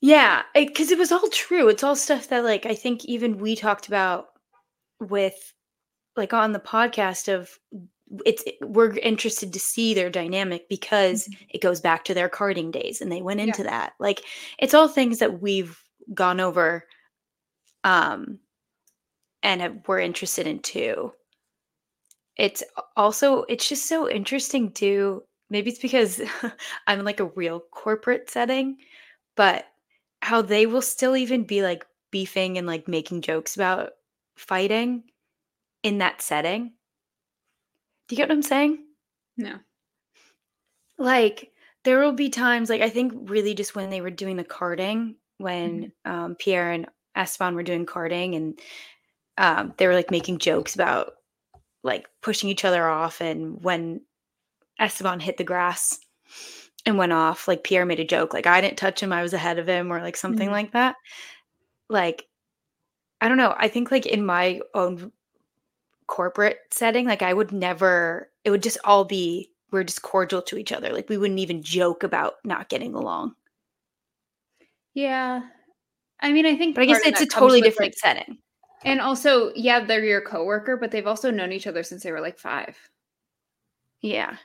[0.01, 1.68] Yeah, because it, was all true.
[1.68, 4.29] It's all stuff that like I think even we talked about
[5.01, 5.53] with
[6.16, 7.51] like on the podcast of
[8.24, 13.01] it's we're interested to see their dynamic because it goes back to their karting days
[13.01, 13.46] and they went Yeah.
[13.46, 13.94] into that.
[13.98, 14.22] Like
[14.59, 15.77] it's all things that we've
[16.14, 16.85] gone over
[17.83, 18.38] um
[19.42, 21.12] and have, we're interested in too.
[22.38, 22.62] It's
[22.96, 25.24] also it's just so interesting too.
[25.51, 26.20] Maybe it's because
[26.87, 28.79] I'm in like a real corporate setting,
[29.37, 29.66] but
[30.22, 33.92] how they will still even be like beefing and like making jokes about
[34.37, 35.03] fighting
[35.83, 36.72] in that setting.
[38.09, 38.85] Do you get what I'm saying?
[39.37, 39.59] no
[40.96, 41.53] Like
[41.85, 45.14] there will be times like I think really just when they were doing the karting
[45.38, 48.61] when um, Pierre and Esteban were doing karting and
[49.38, 51.12] um, they were like making jokes about
[51.88, 54.01] like pushing each other off and when
[54.79, 55.98] Esteban hit the grass
[56.87, 59.33] and went off like Pierre made a joke like I didn't touch him I was
[59.33, 60.53] ahead of him or like something Mhm.
[60.53, 60.94] like that.
[61.88, 62.27] Like
[63.20, 65.11] I don't know I think like in my own
[66.07, 70.57] corporate setting like I would never it would just all be we're just cordial to
[70.57, 73.35] each other like we wouldn't even joke about not getting along.
[74.94, 75.42] Yeah.
[76.20, 78.38] I mean i think but I guess it's a totally different like- setting
[78.84, 82.20] and also yeah they're your coworker but they've also known each other since they were
[82.20, 82.76] like five
[84.00, 84.36] yeah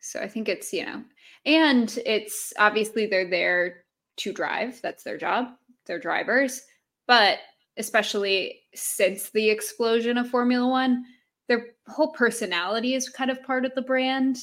[0.00, 1.02] So I think it's, you know,
[1.44, 3.84] and it's obviously they're there
[4.18, 4.80] to drive.
[4.80, 5.48] That's their job.
[5.84, 6.62] They're drivers.
[7.06, 7.40] But
[7.76, 11.04] especially since the explosion of Formula One,
[11.48, 14.38] their whole personality is kind of part of the brand.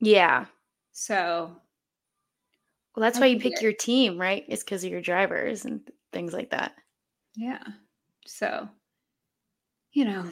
[0.00, 0.46] yeah
[0.92, 1.56] So
[2.94, 5.64] well that's I why you pick get- your team right it's because of your drivers
[5.64, 5.80] and
[6.12, 6.72] things like that
[7.36, 7.62] yeah.
[8.26, 8.68] So,
[9.92, 10.26] you know,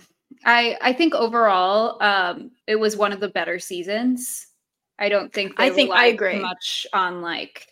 [0.44, 4.46] I I think overall, um, it was one of the better seasons.
[4.98, 6.38] I don't think I think- I agree.
[6.38, 7.66] much on like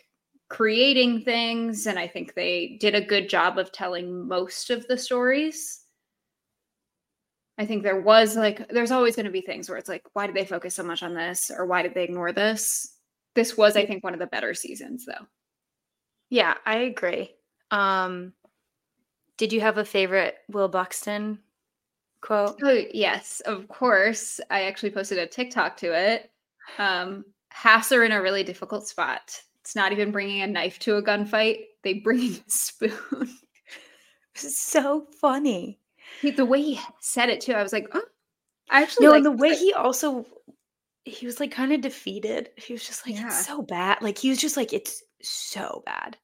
[0.49, 4.97] creating things, and I think they did a good job of telling most of the
[4.97, 5.81] stories.
[7.57, 10.25] I think there was like there's always going to be things where it's like, why
[10.25, 12.95] did they focus so much on this, or why did they ignore this?
[13.35, 15.27] This was, I think, one of the better seasons, though.
[16.31, 17.31] yeah i agree
[17.71, 18.33] um
[19.37, 21.39] did you have a favorite will buxton
[22.21, 24.39] quote Oh yes, of course.
[24.49, 26.29] I actually posted a TikTok to it.
[26.77, 29.41] Um, Haas are in a really difficult spot.
[29.61, 32.97] It's not even bringing a knife to a gunfight; they bring a spoon.
[34.35, 35.79] so funny
[36.21, 38.01] He- the way he said it too, I was like, oh,
[38.69, 40.25] I actually no and the way he also
[41.05, 43.27] he was like kind of defeated he was just like Yeah.
[43.27, 46.17] it's so bad like he was just like it's so bad.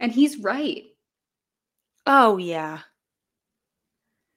[0.00, 0.84] And he's right.
[2.06, 2.80] Oh yeah.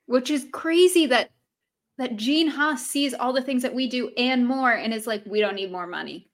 [0.05, 1.31] Which is crazy that
[1.97, 5.21] that Gene Haas sees all the things that we do and more and is like,
[5.25, 6.29] we don't need more money.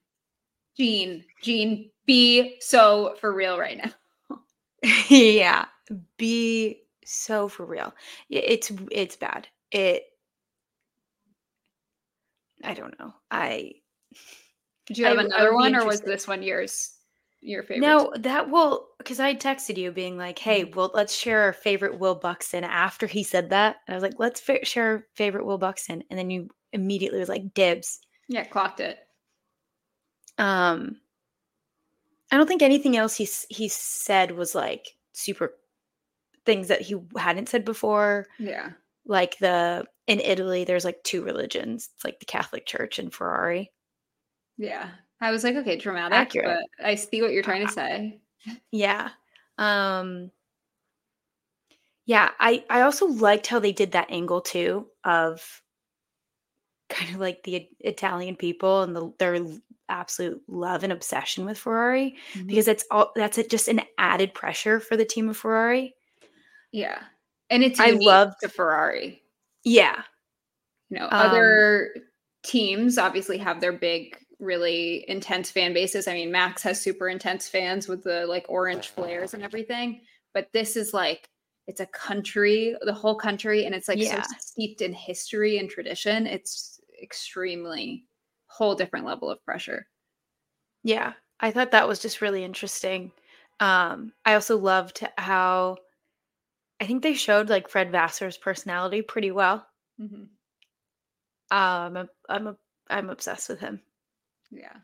[0.78, 4.40] Gene, Gene, be so for real right now.
[5.10, 5.66] yeah.
[6.18, 7.94] Be so for real.
[8.30, 9.48] It's it's bad.
[9.72, 10.04] It
[12.64, 13.14] I don't know.
[13.32, 13.74] I
[14.86, 16.95] Did you have I, another I one or was this one yours?
[17.46, 17.82] Your favorite?
[17.82, 20.76] No, that will because I texted you being like, "Hey, mm-hmm.
[20.76, 24.40] well, let's share our favorite Will Buxton." After he said that, I was like, "Let's
[24.40, 28.80] fa- share our favorite Will Buxton," and then you immediately was like, "Dibs." Yeah, clocked
[28.80, 28.98] it.
[30.40, 31.00] Um,
[32.32, 35.54] I don't think anything else he he said was like super
[36.48, 38.26] things that he hadn't said before.
[38.40, 38.72] Yeah,
[39.06, 41.92] like the in Italy, there's like two religions.
[41.94, 43.72] It's like the Catholic Church and Ferrari.
[44.58, 44.90] Yeah.
[45.26, 46.60] I was like, okay, dramatic, Accurate.
[46.78, 48.20] but I see what you're trying to say.
[48.72, 49.10] Yeah.
[49.58, 50.32] Um
[52.06, 55.62] Yeah, I I also liked how they did that angle too of
[56.90, 59.40] kind of like the Italian people and the, their
[59.90, 62.46] absolute love and obsession with Ferrari mm-hmm.
[62.46, 65.96] because it's all that's just an added pressure for the team of Ferrari.
[66.72, 67.00] Yeah.
[67.50, 69.24] And it's I love the Ferrari.
[69.64, 70.04] Yeah.
[70.90, 71.96] You know, um, other
[72.44, 76.08] teams obviously have their big, really intense fan bases.
[76.08, 80.02] I mean, Max has super intense fans with the like orange flares and everything,
[80.34, 81.30] but this is like
[81.68, 84.22] it's a country, the whole country, and it's like yeah.
[84.22, 86.28] so steeped in history and tradition.
[86.28, 88.06] It's extremely
[88.48, 89.88] whole different level of pressure.
[90.84, 93.12] Yeah, I thought that was just really interesting.
[93.60, 95.78] Um, I also loved how
[96.80, 99.66] I think they showed like Fred Vasseur's personality pretty well.
[100.00, 100.24] Mm-hmm.
[101.56, 102.58] Um, I'm, I'm a,
[102.90, 103.82] I'm obsessed with him.
[104.52, 104.76] Yeah,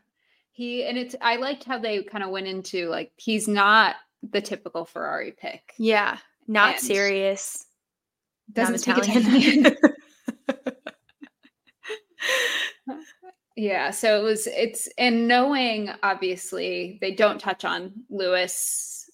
[0.52, 3.96] he and it's I liked how they kind of went into like he's not
[4.30, 5.74] the typical Ferrari pick.
[5.78, 7.66] Yeah, not and serious.
[8.52, 9.76] Doesn't not Italian.
[13.56, 19.10] yeah, so it was it's and knowing obviously they don't touch on Lewis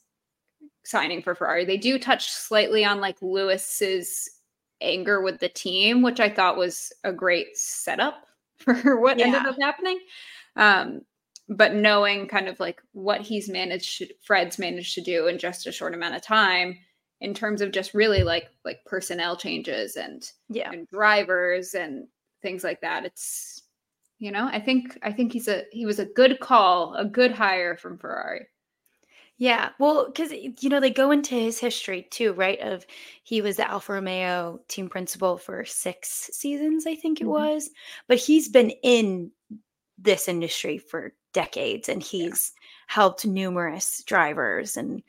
[0.85, 1.65] signing for Ferrari.
[1.65, 4.29] They do touch slightly on like Lewis's
[4.81, 9.27] anger with the team, which I thought was a great setup for what yeah.
[9.27, 9.99] ended up happening.
[10.59, 11.03] Um,
[11.49, 15.73] but knowing kind of like what he's managed, Fred's managed to do in just a
[15.73, 16.77] short amount of time
[17.21, 22.07] in terms of just really like like personnel changes and yeah and drivers and
[22.43, 23.05] things like that.
[23.05, 23.63] It's
[24.19, 27.33] you know I think I think he's a he was a good call, a good
[27.33, 28.47] hire from Ferrari.
[29.41, 32.61] Yeah, well, because you know they go into his history too, right?
[32.61, 32.85] Of
[33.23, 37.33] he was the Alfa Romeo team principal for six seasons, I think it mm-hmm.
[37.33, 37.71] was.
[38.09, 39.31] But he's been in
[39.99, 42.95] this industry for decades, and he's yeah.
[42.95, 45.03] helped numerous drivers and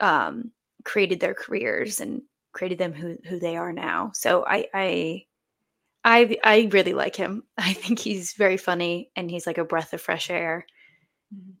[0.00, 0.50] um,
[0.84, 2.22] created their careers and
[2.52, 4.10] created them who who they are now.
[4.14, 5.24] So I I
[6.04, 7.44] I I really like him.
[7.58, 10.66] I think he's very funny, and he's like a breath of fresh air.
[11.34, 11.52] Mm-hmm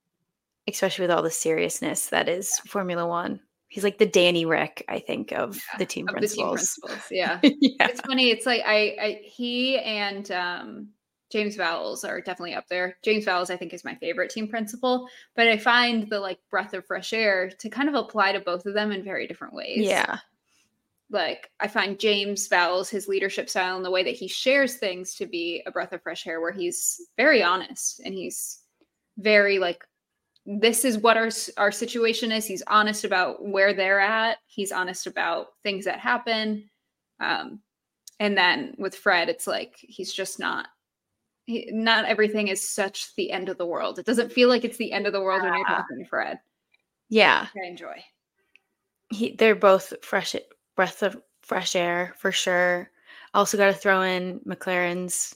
[0.68, 3.40] especially with all the seriousness that is Formula One.
[3.68, 6.78] He's like the Danny Ric, I think, of yeah, the team of principals.
[6.82, 7.06] The team principals.
[7.10, 7.40] Yeah.
[7.42, 7.88] yeah.
[7.88, 8.30] It's funny.
[8.30, 10.88] It's like I, I he and um,
[11.32, 12.98] James Vowles are definitely up there.
[13.02, 16.74] James Vowles, I think, is my favorite team principal, but I find the like breath
[16.74, 19.78] of fresh air to kind of apply to both of them in very different ways.
[19.78, 20.18] Yeah.
[21.10, 25.14] Like I find James Vowles, his leadership style and the way that he shares things
[25.14, 28.60] to be a breath of fresh air, where he's very honest and he's
[29.16, 29.84] very like
[30.44, 32.46] this is what our our situation is.
[32.46, 34.38] He's honest about where they're at.
[34.46, 36.68] He's honest about things that happen.
[37.20, 37.60] Um,
[38.20, 40.66] and then with Fred, it's like he's just not.
[41.44, 43.98] He, not everything is such the end of the world.
[43.98, 46.38] It doesn't feel like it's the end of the world when you're talking to Fred.
[47.08, 48.02] Yeah, I enjoy.
[49.10, 50.34] He, they're both fresh
[50.76, 52.90] breath of fresh air for sure.
[53.34, 55.34] Also, got to throw in McLaren's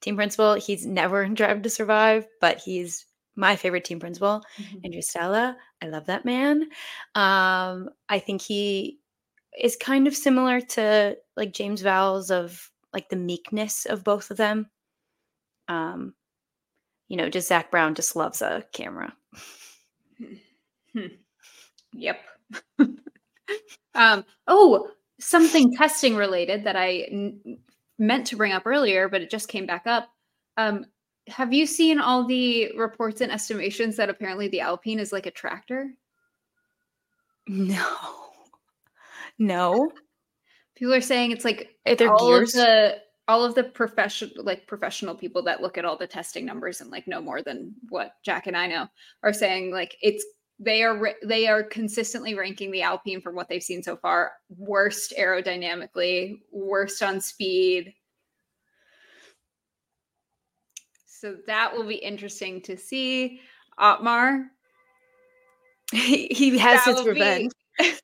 [0.00, 0.54] team principal.
[0.54, 4.78] He's never in Drive to Survive, but he's my favorite team principal, mm-hmm.
[4.84, 5.56] Andrea Stella.
[5.82, 6.64] I love that man.
[7.14, 8.98] Um, I think he
[9.58, 14.36] is kind of similar to like James Vowles of like the meekness of both of
[14.36, 14.68] them.
[15.70, 16.14] Um,
[17.08, 19.14] you know, just Zak Brown just loves a camera.
[21.92, 22.20] Yep.
[23.94, 27.58] um, oh, something testing related that I n-
[27.98, 30.08] meant to bring up earlier, but it just came back up.
[30.56, 30.86] Um,
[31.28, 35.30] have you seen all the reports and estimations that apparently the Alpine is like a
[35.30, 35.90] tractor?
[37.46, 37.86] No.
[39.38, 39.90] No.
[40.76, 42.54] People are saying it's like are there all gears?
[42.54, 42.98] Of the
[43.30, 46.90] all of the professional like professional people that look at all the testing numbers and
[46.90, 48.88] like know more than what Jac and I know
[49.22, 50.26] are saying like it's
[50.58, 55.14] they are they are consistently ranking the Alpine from what they've seen so far worst
[55.16, 57.94] aerodynamically, worst on speed.
[61.06, 63.40] So that will be interesting to see.
[63.78, 64.46] Otmar,
[65.92, 67.52] he, he has his revenge.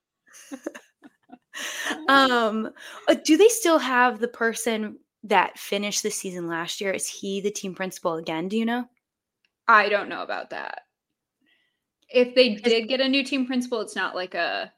[2.09, 2.71] um,
[3.09, 4.99] uh, do they still have the person
[5.29, 6.93] that finished the season last year?
[6.93, 8.49] Is he the team principal again?
[8.49, 8.85] Do you know?
[9.69, 10.83] I don't know about that.
[12.09, 14.73] If they did get a new team principal, it's not like a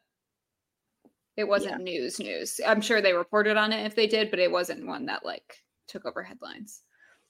[1.37, 1.85] it wasn't yeah.
[1.85, 2.61] news news.
[2.67, 5.57] I'm sure they reported on it if they did, but it wasn't one that like
[5.87, 6.83] took over headlines.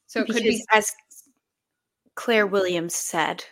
[0.06, 0.92] So it because could be as
[2.14, 3.44] Claire Williams said,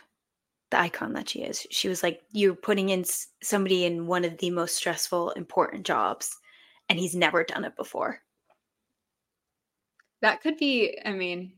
[0.70, 1.66] the icon that she is.
[1.70, 3.04] She was like, You're putting in
[3.42, 6.36] somebody in one of the most stressful, important jobs,
[6.88, 8.20] and he's never done it before.
[10.22, 11.52] That could be, I mean,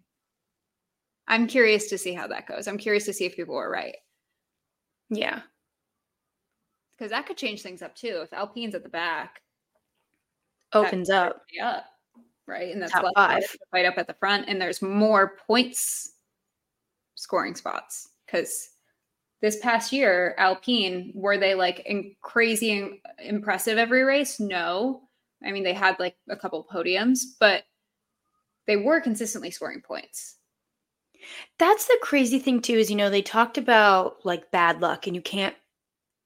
[1.27, 2.67] I'm curious to see how that goes.
[2.67, 3.97] I'm curious to see if people are right.
[5.11, 5.41] Yeah.
[6.93, 8.21] Because that could change things up too.
[8.23, 9.43] If Alpine's at the back,
[10.73, 11.43] opens up.
[11.53, 11.83] Yeah.
[12.47, 12.73] Right.
[12.73, 13.45] And that's Top five.
[13.71, 14.49] fight up at the front.
[14.49, 16.13] And there's more points
[17.15, 18.09] scoring spots.
[18.27, 18.71] Because
[19.41, 24.41] this past year, Alpine, were they like in crazy impressive every race?
[24.41, 25.03] No.
[25.45, 27.63] I mean, they had like a couple podiums, but
[28.69, 30.37] they were consistently scoring points.
[31.59, 35.17] That's the crazy thing too is you know they talked about like bad luck and
[35.17, 35.57] you can't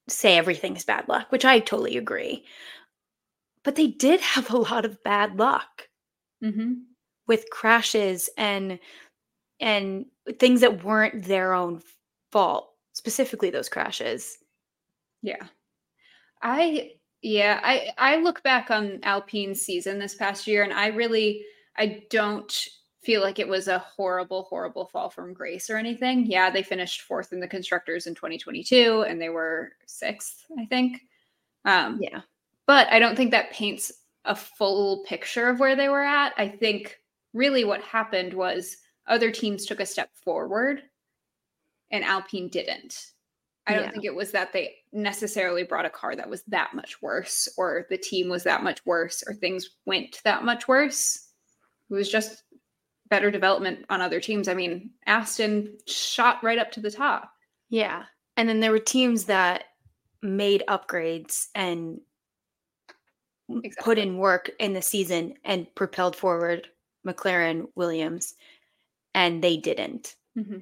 [0.07, 2.45] say everything is bad luck, which I totally agree.
[3.63, 5.87] But they did have a lot of bad luck
[6.43, 6.73] mm-hmm.
[7.27, 8.77] with crashes and
[9.59, 10.05] and
[10.39, 11.81] things that weren't their own
[12.31, 14.37] fault, specifically those crashes.
[15.21, 15.47] Yeah.
[16.41, 16.91] I
[17.21, 21.45] yeah, I I look back on Alpine's season this past year and I really
[21.77, 22.67] I don't
[23.03, 26.25] feel like it was a horrible, horrible fall from grace or anything.
[26.25, 31.01] Yeah, they finished fourth in the constructors in 2022 and they were sixth, I think.
[31.65, 32.21] Um, yeah.
[32.65, 33.91] But I don't think that paints
[34.25, 36.33] a full picture of where they were at.
[36.37, 36.99] I think
[37.33, 40.81] really what happened was other teams took a step forward
[41.91, 43.11] and Alpine didn't.
[43.67, 43.91] I don't yeah.
[43.91, 47.85] think it was that they necessarily brought a car that was that much worse or
[47.89, 51.22] the team was that much worse or things went that much worse.
[51.89, 52.43] It was just
[53.09, 54.47] better development on other teams.
[54.47, 57.31] I mean, Aston shot right up to the top.
[57.69, 58.03] Yeah.
[58.37, 59.65] And then there were teams that
[60.21, 61.99] made upgrades and
[63.49, 63.83] exactly.
[63.83, 66.67] put in work in the season and propelled forward
[67.05, 68.35] McLaren, Williams,
[69.13, 70.15] and they didn't.
[70.37, 70.57] Mm-hmm.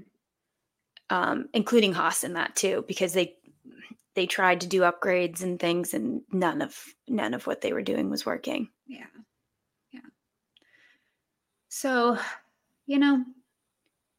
[1.10, 3.36] Um, including Haas in that too, because they
[4.16, 7.82] they tried to do upgrades and things, and none of none of what they were
[7.82, 8.70] doing was working.
[8.88, 9.22] Yeah, yeah.
[11.72, 12.18] So
[12.86, 13.24] you know,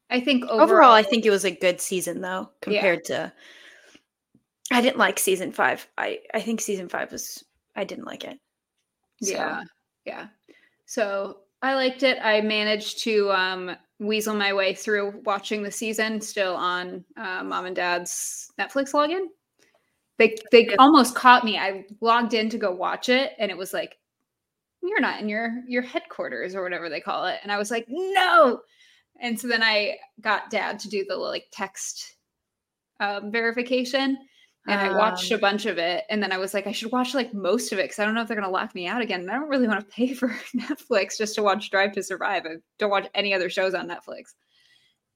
[0.09, 3.17] I think overall, overall I think it was a good season though compared yeah.
[3.17, 3.33] to.
[4.71, 5.87] I didn't like season five.
[5.97, 7.43] I I think season five was
[7.75, 8.39] I didn't like it.
[9.21, 9.31] So.
[9.33, 9.63] Yeah,
[10.05, 10.27] yeah.
[10.87, 12.17] So I liked it.
[12.23, 17.67] I managed to um, weasel my way through watching the season still on uh, mom
[17.67, 19.27] and dad's Netflix login.
[20.17, 21.59] They they almost caught me.
[21.59, 23.97] I logged in to go watch it, and it was like
[24.83, 27.39] you're not in your your headquarters or whatever they call it.
[27.41, 28.61] And i was like no!
[29.21, 32.15] And so then i got dad to do the like text
[32.99, 34.17] um, verification
[34.67, 35.41] and um, i watched a um.
[35.41, 37.83] bunch of it and then i was like i should watch like most of it
[37.83, 39.49] because i don't know if they're going to lock me out again and i don't
[39.49, 43.07] really want to pay for netflix just to watch drive to survive i don't watch
[43.15, 44.35] any other shows on netflix.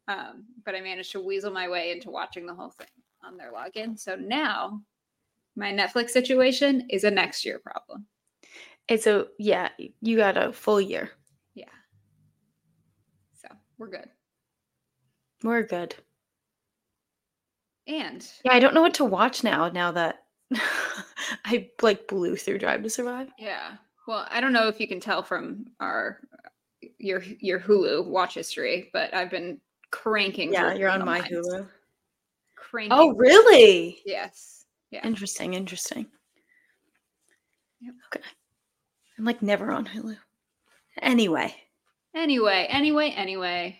[0.09, 2.88] Um, but i managed to weasel my way into watching the whole thing
[3.24, 3.99] on their login.
[3.99, 4.82] So now
[5.55, 8.05] my netflix situation is a next year problem
[8.88, 9.69] it's a yeah,
[10.01, 11.11] you got a full year.
[11.55, 11.65] Yeah.
[13.33, 14.09] So we're good.
[15.43, 15.95] We're good.
[17.88, 19.69] And yeah, I don't know what to watch now.
[19.69, 20.23] Now that
[21.45, 23.29] I like blew through Drive to Survive.
[23.38, 23.73] Yeah.
[24.07, 26.19] Well, I don't know if you can tell from our
[26.97, 29.59] your your Hulu watch history, but I've been
[29.91, 30.53] cranking.
[30.53, 31.67] Yeah, you're on my Hulu.
[32.55, 32.97] Cranking.
[32.97, 34.01] Oh, really?
[34.05, 34.65] Yes.
[34.91, 35.05] Yeah.
[35.05, 35.53] Interesting.
[35.53, 36.07] Interesting.
[37.81, 37.93] Yep.
[38.15, 38.25] Okay.
[39.18, 40.18] I'm like never on Hulu.
[41.01, 41.55] Anyway.
[42.15, 43.80] Anyway, anyway, anyway.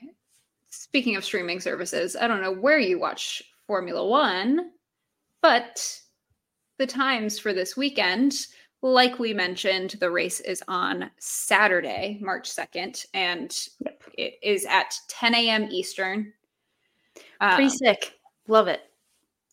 [0.70, 4.72] Speaking of streaming services, I don't know where you watch Formula One,
[5.42, 6.00] but
[6.78, 8.34] the times for this weekend,
[8.82, 14.04] like we mentioned, the race is on Saturday, March 2nd, and yep.
[14.18, 15.68] it is at 10 a.m.
[15.72, 16.34] Eastern.
[17.40, 18.14] Pretty um, sick.
[18.48, 18.82] Love it.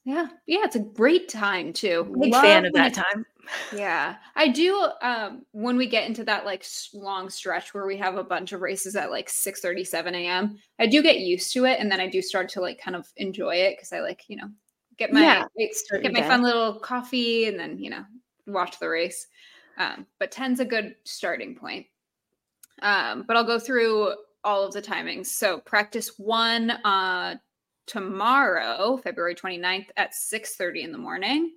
[0.04, 2.14] Yeah, yeah, it's a great time too.
[2.20, 3.24] Big Love fan of that time.
[3.70, 4.88] Yeah, I do.
[5.02, 8.60] Um, when we get into that like long stretch where we have a bunch of
[8.60, 12.00] races at like six thirty, seven a.m., I do get used to it, and then
[12.00, 14.48] I do start to like kind of enjoy it because I like you know
[14.98, 15.44] get my Yeah,
[16.02, 18.04] get my fun little coffee, and then you know
[18.46, 19.26] watch the race.
[19.76, 21.86] Um, but 10's a good starting point.
[22.82, 25.26] Um, but I'll go through all of the timings.
[25.26, 27.36] So practice one uh
[27.86, 31.52] tomorrow, February 29th at 6:30 in the morning.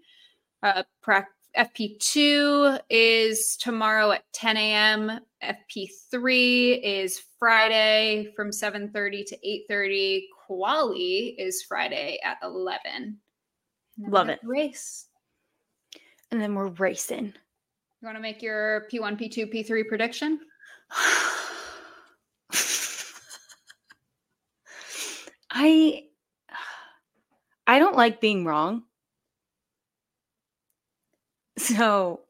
[0.63, 5.19] Uh prac- FP2 is tomorrow at 10 a.m.
[5.43, 10.27] FP3 is Friday from 7:30 to 8:30.
[10.45, 12.79] Quali is Friday at 11.
[12.95, 13.17] And
[13.97, 14.39] then we Love it.
[14.43, 15.07] Race.
[16.31, 17.33] And then we're racing.
[18.01, 20.39] You want to make your P1, P2, P3 prediction?
[25.49, 26.06] I
[27.67, 28.83] I don't like being wrong.
[31.57, 32.21] So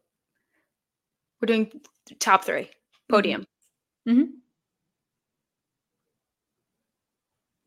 [1.42, 1.72] we're doing
[2.20, 2.70] top 3
[3.10, 3.46] podium.
[4.08, 4.30] Mhm.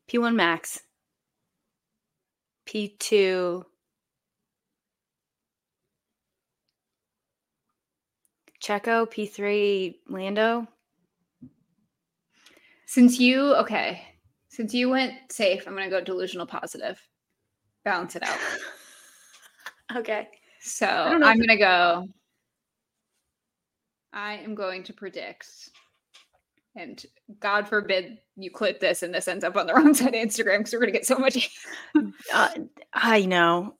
[0.07, 0.81] P1 Max.
[2.65, 3.65] P2
[8.61, 10.67] Checo, P3 Lando.
[12.85, 14.03] Since you okay,
[14.49, 17.01] since you went safe, I'm gonna go delusional positive.
[17.83, 18.37] Balance it out.
[19.93, 20.29] Okay.
[20.61, 22.07] So I'm gonna go.
[24.13, 25.69] I am going to predict,
[26.77, 27.03] and
[27.41, 30.59] God forbid you clip this and this ends up on the wrong side of Instagram
[30.59, 31.49] because we're gonna get so much.
[32.33, 32.49] Uh,
[32.93, 33.75] I know.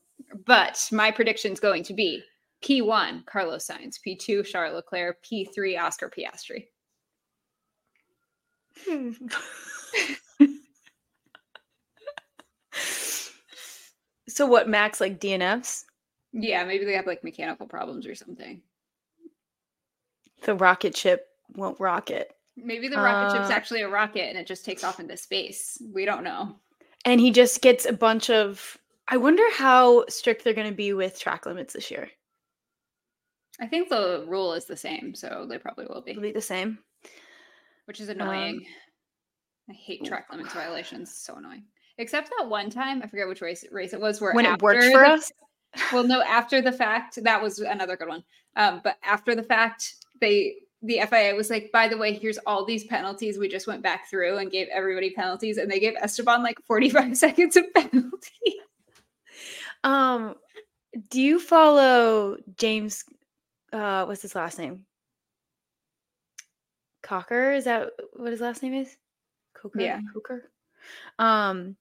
[0.45, 2.21] but my prediction is going to be
[2.61, 6.65] P1 Carlos Sainz, P2 Charles Leclerc, P3 Oscar Piastri.
[14.31, 15.85] So what, Max like DNFs?
[16.33, 18.61] Yeah, maybe they have like mechanical problems or something.
[20.43, 22.35] The rocket ship won't rocket.
[22.57, 25.81] Maybe the rocket ship's Uh, actually a rocket and it just takes off into space.
[25.93, 26.55] We don't know.
[27.05, 28.77] And he just gets a bunch of
[29.07, 32.09] I wonder how strict they're gonna be with track limits this year.
[33.59, 36.41] I think the rule is the same, so they probably will be, It'll be the
[36.41, 36.79] same.
[37.85, 38.65] which is annoying.
[39.69, 41.13] I hate track limits violations.
[41.13, 41.65] So annoying.
[42.01, 44.83] Except that one time, I forget which race race it was where When it worked
[44.85, 45.31] for the- us.
[45.93, 48.25] Well, no, after the fact, that was another good one.
[48.57, 52.65] Um, but after the fact, they the FIA was like, by the way, here's all
[52.65, 53.37] these penalties.
[53.37, 57.15] We just went back through and gave everybody penalties, and they gave Esteban like 45
[57.25, 58.55] seconds of penalty.
[59.85, 60.35] Um,
[61.09, 63.05] do you follow James?
[63.71, 64.85] Uh, what's his last name?
[67.01, 67.53] Cocker.
[67.53, 68.97] Is that what his last name is?
[69.53, 69.79] Coker.
[69.81, 69.99] Yeah.
[70.13, 70.49] Coker.
[71.19, 71.75] Um,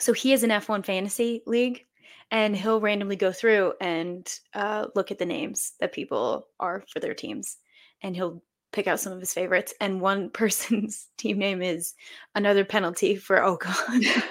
[0.00, 1.84] so he has an F1 fantasy league,
[2.30, 7.00] and he'll randomly go through and uh, look at the names that people are for
[7.00, 7.58] their teams,
[8.02, 8.42] and he'll
[8.72, 9.74] pick out some of his favorites.
[9.80, 11.94] And one person's team name is
[12.34, 14.22] another penalty for Ocon.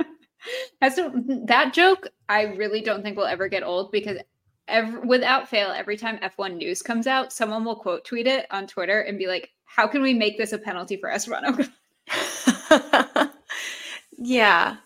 [0.82, 1.10] As to,
[1.46, 4.18] that joke, I really don't think will ever get old because
[4.68, 8.66] ev without fail, every time F1 news comes out, someone will quote tweet it on
[8.66, 11.70] Twitter and be like, "How can we make this a penalty for Esteban
[12.10, 13.30] Ocon?"
[14.18, 14.76] yeah.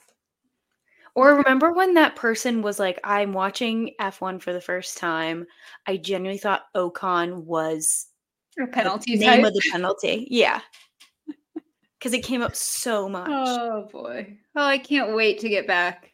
[1.19, 5.49] Or remember when that person was like, I'm watching F1 for the first time.
[5.85, 8.07] I genuinely thought Ocon was
[8.57, 9.47] the penalty name type?
[9.47, 10.29] of the penalty.
[10.31, 10.61] Yeah.
[11.99, 13.31] Because it came up so much.
[13.33, 14.39] Oh boy!
[14.55, 16.13] Oh, I can't wait to get back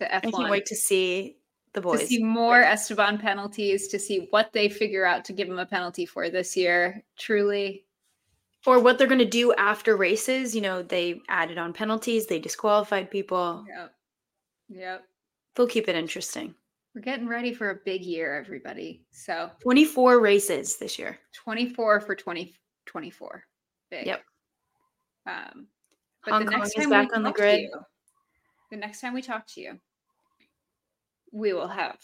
[0.00, 0.10] to F1.
[0.24, 1.36] I can't wait to see
[1.74, 2.00] the boys.
[2.00, 5.66] to see more Esteban penalties, to see what they figure out to give him a
[5.66, 7.04] penalty for this year.
[7.18, 7.84] Truly,
[8.66, 10.54] or what they're going to do after races.
[10.54, 13.64] You know, they added on penalties, they disqualified people.
[13.68, 13.92] yep,
[14.68, 15.04] yep.
[15.54, 16.54] They'll keep it interesting.
[16.94, 19.04] We're getting ready for a big year, everybody.
[19.10, 21.18] So 24 races this year.
[21.34, 23.44] 24 for 2024.
[23.90, 24.06] Big.
[24.06, 24.22] Yep.
[25.26, 25.66] Um,
[26.24, 27.60] but Hong the next is time back on the grid.
[27.60, 27.70] you-
[28.70, 29.78] the next time we talk to you,
[31.32, 31.98] we will have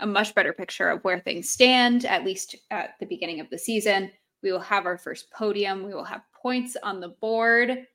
[0.00, 3.58] a much better picture of where things stand, at least at the beginning of the
[3.58, 4.10] season.
[4.44, 5.82] We will have our first podium.
[5.84, 7.86] We will have points on the board.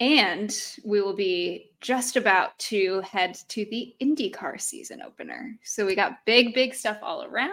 [0.00, 0.50] And
[0.82, 5.58] we will be just about to head to the IndyCar season opener.
[5.62, 7.52] So we got big, big stuff all around.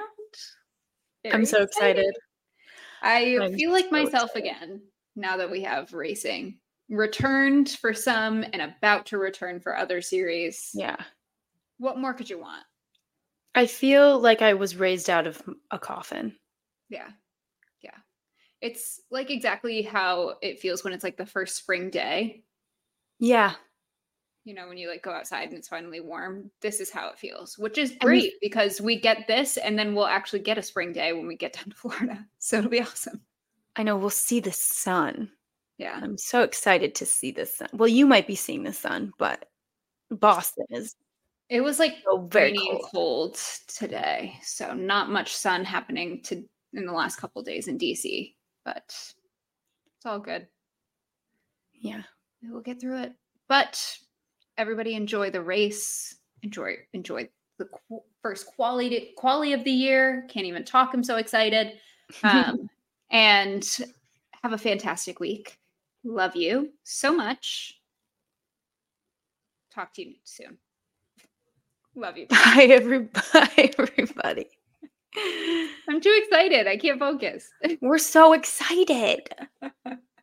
[1.26, 2.16] I'm Very so excited.
[3.02, 4.46] I I'm feel like so myself excited.
[4.46, 4.82] again
[5.18, 6.58] now that we have racing
[6.90, 10.72] returned for some and about to return for other series.
[10.74, 10.96] Yeah.
[11.80, 12.64] What more could you want?
[13.56, 16.34] I feel like I was raised out of a coffin.
[16.90, 17.10] Yeah.
[17.82, 17.96] Yeah.
[18.62, 22.44] It's like exactly how it feels when it's like the first spring day.
[23.20, 23.54] Yeah.
[24.46, 27.20] you know, when you like go outside and it's finally warm, this is how it
[27.20, 30.64] feels, which is we- great because we get this and then we'll actually get a
[30.64, 32.26] spring day when we get down to Florida.
[32.40, 33.22] So it'll be awesome.
[33.76, 35.30] I know we'll see the sun.
[35.78, 36.00] Yeah.
[36.02, 37.68] I'm so excited to see the sun.
[37.74, 39.46] Well, you might be seeing the sun, but
[40.10, 40.96] Boston is
[41.50, 42.82] It was like so very cold.
[42.92, 44.34] cold today.
[44.44, 46.44] So not much sun happening to
[46.78, 50.48] in the last couple days in DC, but it's all good.
[51.74, 52.04] Yeah.
[52.42, 53.14] We will get through it.
[53.50, 53.82] But
[54.58, 56.16] everybody enjoy the race.
[56.44, 60.26] Enjoy enjoy the qu- first quality quality of the year.
[60.30, 60.94] Can't even talk.
[60.94, 61.74] I'm so excited.
[62.24, 62.70] Um,
[63.12, 63.68] and
[64.42, 65.60] have a fantastic week.
[66.06, 67.82] Love you so much.
[69.72, 70.58] Talk to you soon.
[71.96, 72.28] Love you.
[72.30, 73.12] Bye, everybody.
[73.34, 74.48] Bye, everybody.
[75.90, 76.68] I'm too excited.
[76.68, 77.50] I can't focus.
[77.82, 79.30] We're so excited.